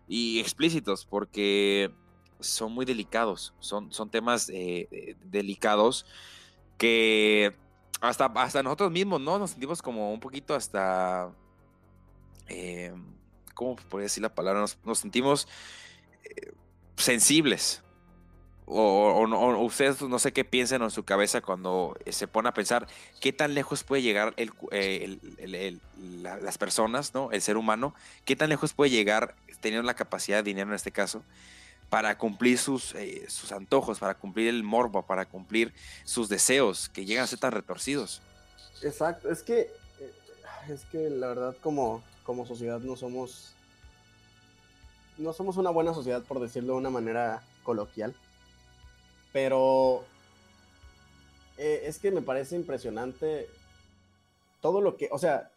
[0.07, 1.91] y explícitos, porque
[2.39, 6.05] son muy delicados, son, son temas eh, delicados
[6.77, 7.55] que
[7.99, 9.39] hasta, hasta nosotros mismos, ¿no?
[9.39, 11.31] Nos sentimos como un poquito hasta,
[12.47, 12.93] eh,
[13.55, 14.65] ¿cómo podría decir la palabra?
[14.83, 15.47] Nos, sentimos
[16.95, 17.83] sensibles
[18.69, 22.87] o, ustedes no sé qué piensan en su cabeza cuando se pone a pensar
[23.21, 25.77] qué tan lejos puede llegar el, eh,
[26.21, 27.31] las personas, ¿no?
[27.31, 27.95] El ser humano,
[28.25, 31.23] qué tan lejos puede llegar teniendo la capacidad de dinero en este caso
[31.89, 37.05] para cumplir sus, eh, sus antojos, para cumplir el morbo, para cumplir sus deseos que
[37.05, 38.21] llegan a ser tan retorcidos.
[38.83, 40.13] Exacto, es que eh,
[40.67, 43.53] es que la verdad como, como sociedad no somos
[45.17, 48.13] no somos una buena sociedad por decirlo de una manera coloquial
[49.37, 50.03] pero
[51.59, 53.47] eh, es que me parece impresionante
[54.61, 55.51] todo lo que, o sea,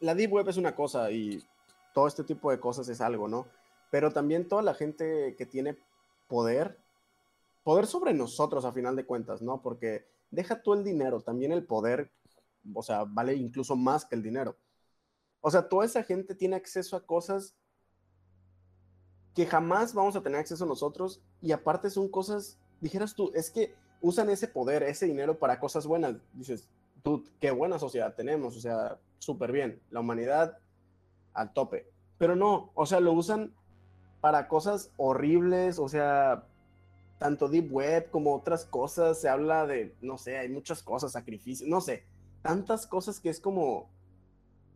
[0.00, 1.44] la Deep Web es una cosa y
[1.92, 3.46] todo este tipo de cosas es algo, ¿no?
[3.90, 5.76] Pero también toda la gente que tiene
[6.28, 6.78] poder,
[7.62, 9.60] poder sobre nosotros a final de cuentas, ¿no?
[9.60, 12.10] Porque deja tú el dinero, también el poder,
[12.72, 14.56] o sea, vale incluso más que el dinero.
[15.42, 17.54] O sea, toda esa gente tiene acceso a cosas
[19.34, 23.74] que jamás vamos a tener acceso nosotros y aparte son cosas dijeras tú, es que
[24.00, 26.16] usan ese poder, ese dinero para cosas buenas.
[26.32, 26.68] Dices,
[27.02, 30.58] tú, qué buena sociedad tenemos, o sea, súper bien, la humanidad
[31.34, 31.86] al tope.
[32.18, 33.54] Pero no, o sea, lo usan
[34.20, 36.44] para cosas horribles, o sea,
[37.18, 41.68] tanto Deep Web como otras cosas, se habla de, no sé, hay muchas cosas, sacrificios,
[41.68, 42.04] no sé,
[42.42, 43.88] tantas cosas que es como,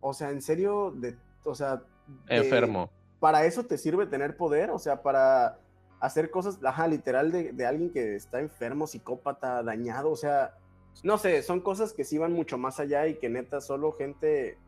[0.01, 1.83] o sea, en serio, de, o sea...
[2.29, 2.91] Enfermo.
[3.21, 5.59] Para eso te sirve tener poder, o sea, para
[6.05, 10.55] hacer cosas, ajá, literal de, alguien que está enfermo, psicópata, dañado, o sea,
[11.03, 14.59] no sé, son cosas que sí van mucho más allá y que neta solo gente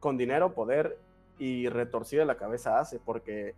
[0.00, 0.98] con dinero, poder
[1.38, 3.54] y retorcida la cabeza hace, porque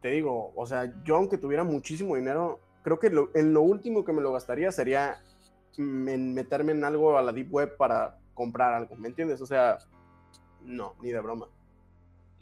[0.00, 4.12] te digo, o sea, yo aunque tuviera muchísimo dinero, creo que en lo último que
[4.12, 5.20] me lo gastaría sería
[5.76, 9.40] meterme en algo a la Deep Web para comprar algo, ¿me entiendes?
[9.40, 9.78] O sea,
[10.62, 11.48] no, ni de broma.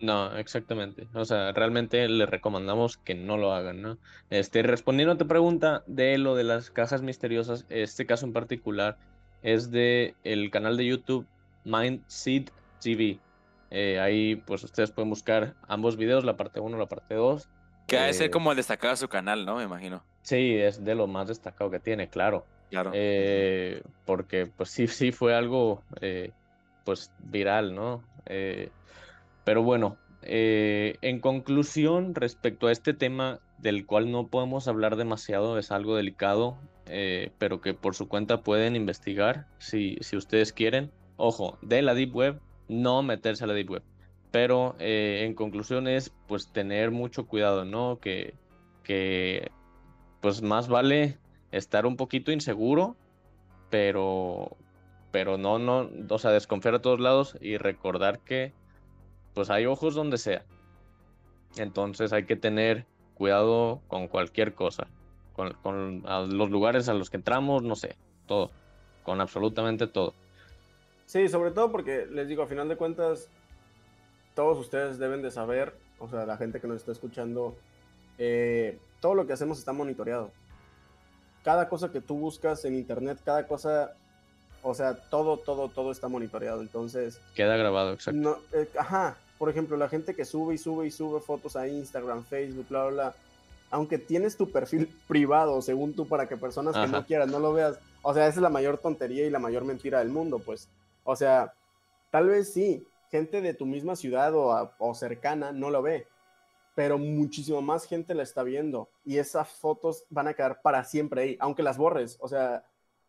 [0.04, 1.08] No, exactamente.
[1.14, 3.96] O sea, realmente le recomendamos que no lo hagan, ¿no?
[4.28, 8.98] Este, respondiendo a tu pregunta de lo de las cajas misteriosas, este caso en particular
[9.42, 11.26] es de el canal de YouTube
[11.64, 12.50] Mindseed
[12.82, 13.18] TV.
[13.70, 17.48] Eh, ahí, pues ustedes pueden buscar ambos videos, la parte 1 y la parte 2.
[17.86, 19.56] Que debe ser eh, como el destacado de su canal, ¿no?
[19.56, 20.04] Me imagino.
[20.20, 22.44] Sí, es de lo más destacado que tiene, claro.
[22.68, 22.90] Claro.
[22.92, 25.82] Eh, porque, pues sí, sí fue algo,
[26.84, 28.02] pues, viral, ¿no?
[29.44, 35.58] Pero bueno, eh, en conclusión, respecto a este tema del cual no podemos hablar demasiado,
[35.58, 40.90] es algo delicado, eh, pero que por su cuenta pueden investigar si, si ustedes quieren.
[41.16, 43.82] Ojo, de la Deep Web, no meterse a la Deep Web.
[44.30, 47.98] Pero eh, en conclusión es pues tener mucho cuidado, ¿no?
[48.00, 48.34] Que,
[48.82, 49.50] que
[50.20, 51.18] pues más vale
[51.52, 52.96] estar un poquito inseguro,
[53.70, 54.56] pero,
[55.12, 58.52] pero no, no, o sea, desconfiar a todos lados y recordar que
[59.34, 60.44] pues hay ojos donde sea.
[61.56, 64.86] Entonces hay que tener cuidado con cualquier cosa,
[65.34, 66.02] con,
[66.36, 68.50] los lugares a los que entramos, no sé, todo,
[69.02, 70.14] con absolutamente todo.
[71.06, 73.28] Sí, sobre todo porque les digo, a final de cuentas,
[74.34, 77.56] todos ustedes deben de saber, o sea, la gente que nos está escuchando,
[78.18, 80.30] eh, todo lo que hacemos está monitoreado.
[81.44, 83.92] Cada cosa que tú buscas en internet, cada cosa,
[84.62, 86.62] o sea, todo, todo, todo está monitoreado.
[86.62, 87.20] Entonces.
[87.34, 88.18] Queda grabado, exacto.
[88.18, 91.68] No, eh, ajá, por ejemplo, la gente que sube y sube y sube fotos a
[91.68, 93.14] Instagram, Facebook, bla, bla, bla,
[93.70, 97.52] aunque tienes tu perfil privado, según tú, para que personas que no quieran no lo
[97.52, 100.68] veas, o sea, esa es la mayor tontería y la mayor mentira del mundo, pues.
[101.04, 101.54] O sea,
[102.10, 106.06] tal vez sí, gente de tu misma ciudad o, o cercana no lo ve,
[106.74, 111.22] pero muchísimo más gente la está viendo y esas fotos van a quedar para siempre
[111.22, 112.16] ahí, aunque las borres.
[112.20, 112.64] O sea,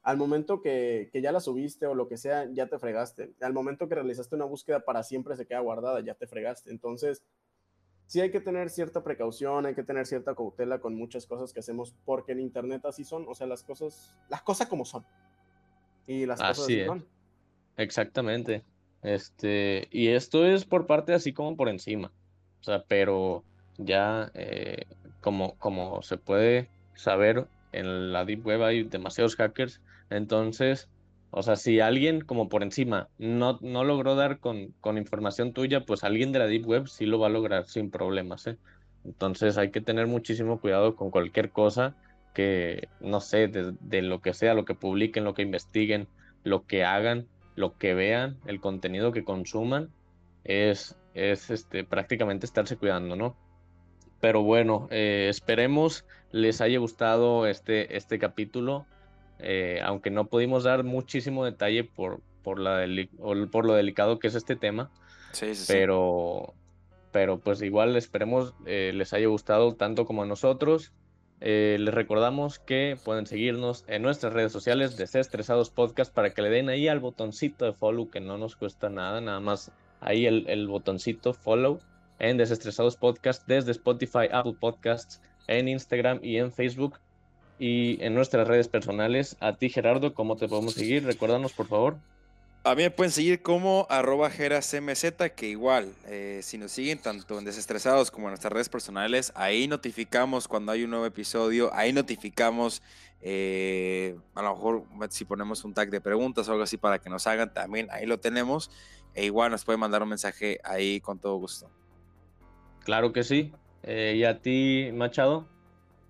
[0.06, 3.34] al momento que, ya la subiste o lo que sea, ya te fregaste.
[3.41, 6.70] Al momento que realizaste una búsqueda para siempre se queda guardada, ya te fregaste.
[6.70, 7.24] Entonces,
[8.06, 11.62] sí hay que tener cierta precaución, hay que tener cierta cautela con muchas cosas que
[11.62, 15.03] hacemos, porque en Internet así son, o sea, las cosas, las cosas como son.
[16.06, 17.03] Y las cosas así son.
[17.76, 18.64] Exactamente.
[19.01, 22.12] Este, y esto es por parte así como por encima.
[22.62, 23.43] O sea, pero
[23.80, 24.86] ya eh,
[25.22, 30.89] como, como se puede saber, en la Deep Web hay demasiados hackers entonces,
[31.32, 35.86] o sea, si alguien como por encima no, no logró dar con, con, información tuya,
[35.86, 38.47] pues alguien de la Deep Web sí lo va a lograr sin problemas.
[38.47, 38.58] ¿eh?
[39.03, 41.95] Entonces hay que tener muchísimo cuidado con cualquier cosa
[42.34, 46.08] que, no sé, de, lo que sea, lo que publiquen, lo que investiguen,
[46.43, 49.89] lo que hagan, lo que vean, el contenido que consuman,
[50.43, 53.38] es, es este, prácticamente estarse cuidando, ¿no?
[54.20, 58.86] Pero bueno, eh, esperemos les haya gustado este, este capítulo,
[59.39, 62.86] eh, aunque no pudimos dar muchísimo detalle por, por, la
[63.51, 64.91] por lo delicado que es este tema.
[65.31, 66.53] Sí, sí, pero,
[67.11, 70.93] pero pues igual esperemos eh, les haya gustado tanto como a nosotros.
[71.39, 76.69] les recordamos que pueden seguirnos en nuestras redes sociales, Desestresados Podcast, para que le den
[76.69, 80.67] ahí al botoncito de follow, que no nos cuesta nada, nada más ahí el, el
[80.67, 81.79] botoncito follow
[82.19, 86.99] en Desestresados Podcast desde Spotify, Apple Podcasts, en Instagram y en Facebook
[87.60, 89.38] y en nuestras redes personales.
[89.39, 91.06] A ti, Gerardo, ¿cómo te podemos seguir?
[91.06, 91.97] Recuérdanos, por favor.
[92.64, 97.38] A mí me pueden seguir como arroba gerasmz, que igual, eh, si nos siguen tanto
[97.38, 101.93] en Desestresados como en nuestras redes personales, ahí notificamos cuando hay un nuevo episodio, ahí
[101.93, 102.82] notificamos,
[103.22, 107.08] eh, a lo mejor si ponemos un tag de preguntas o algo así para que
[107.08, 108.72] nos hagan, también ahí lo tenemos.
[109.14, 111.70] E igual nos pueden mandar un mensaje ahí con todo gusto.
[112.84, 113.53] Claro que sí.
[113.84, 115.47] Eh, ¿Y a ti, Machado?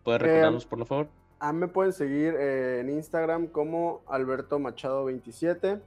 [0.04, 1.10] ¿Puedes eh, recordarnos, por favor?
[1.54, 5.82] Me pueden seguir eh, en Instagram como Alberto Machado27.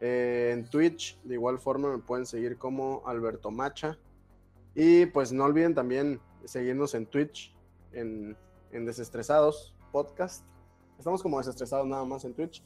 [0.00, 3.98] en Twitch, de igual forma, me pueden seguir como Alberto Macha.
[4.74, 7.52] Y pues no olviden también seguirnos en Twitch,
[7.92, 8.36] en,
[8.72, 10.44] Desestresados Podcast.
[10.98, 12.62] Estamos como desestresados nada más en Twitch.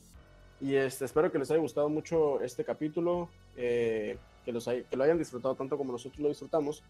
[0.60, 5.18] Y este, espero que les haya gustado mucho este capítulo, que, los que lo hayan
[5.18, 6.82] disfrutado tanto como nosotros lo disfrutamos.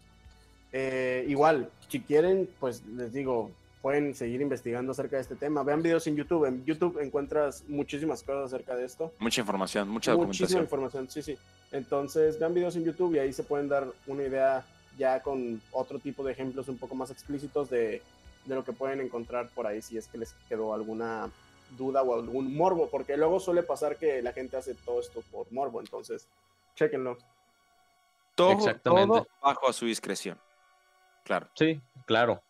[0.71, 3.51] Eh, igual, si quieren, pues les digo,
[3.81, 5.63] pueden seguir investigando acerca de este tema.
[5.63, 6.45] Vean videos en YouTube.
[6.45, 9.13] En YouTube encuentras muchísimas cosas acerca de esto.
[9.19, 10.45] Mucha información, mucha documentación.
[10.45, 11.37] Muchísima información, sí, sí.
[11.71, 14.65] Entonces, vean videos en YouTube y ahí se pueden dar una idea
[14.97, 18.01] ya con otro tipo de ejemplos un poco más explícitos de,
[18.45, 21.29] de lo que pueden encontrar por ahí si es que les quedó alguna
[21.77, 25.51] duda o algún morbo, porque luego suele pasar que la gente hace todo esto por
[25.51, 26.27] morbo, entonces,
[26.75, 27.17] chéquenlo.
[28.35, 29.07] Todo, Exactamente.
[29.07, 30.37] todo bajo a su discreción.
[31.23, 31.47] Claro.
[31.53, 32.41] Sí, claro.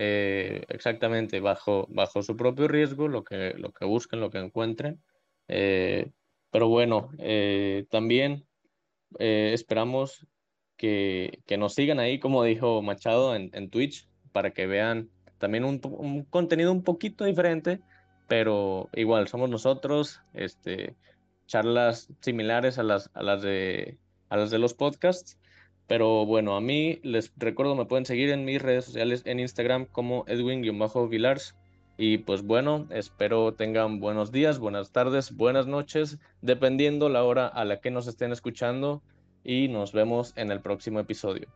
[0.00, 5.02] Eh, exactamente, bajo, bajo su propio riesgo, lo que, lo que busquen, lo que encuentren.
[5.48, 6.12] Eh,
[6.52, 8.46] pero bueno, eh, también
[9.18, 10.24] esperamos
[10.76, 16.22] que, nos sigan ahí, como dijo Machado, en, Twitch, para que vean también un, un,
[16.26, 17.80] contenido un poquito diferente,
[18.28, 20.94] pero igual somos nosotros, este,
[21.46, 25.40] charlas similares a las, a las, de, a las de los podcasts.
[25.88, 29.86] Pero bueno, a mí les recuerdo, me pueden seguir en mis redes sociales en Instagram
[29.86, 31.56] como Edwin-Vilars.
[31.96, 37.64] Y pues bueno, espero tengan buenos días, buenas tardes, buenas noches, dependiendo la hora a
[37.64, 39.02] la que nos estén escuchando.
[39.42, 41.48] Y nos vemos en el próximo episodio.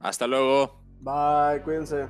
[0.00, 0.78] Hasta luego.
[1.00, 2.06] Bye, cuídense.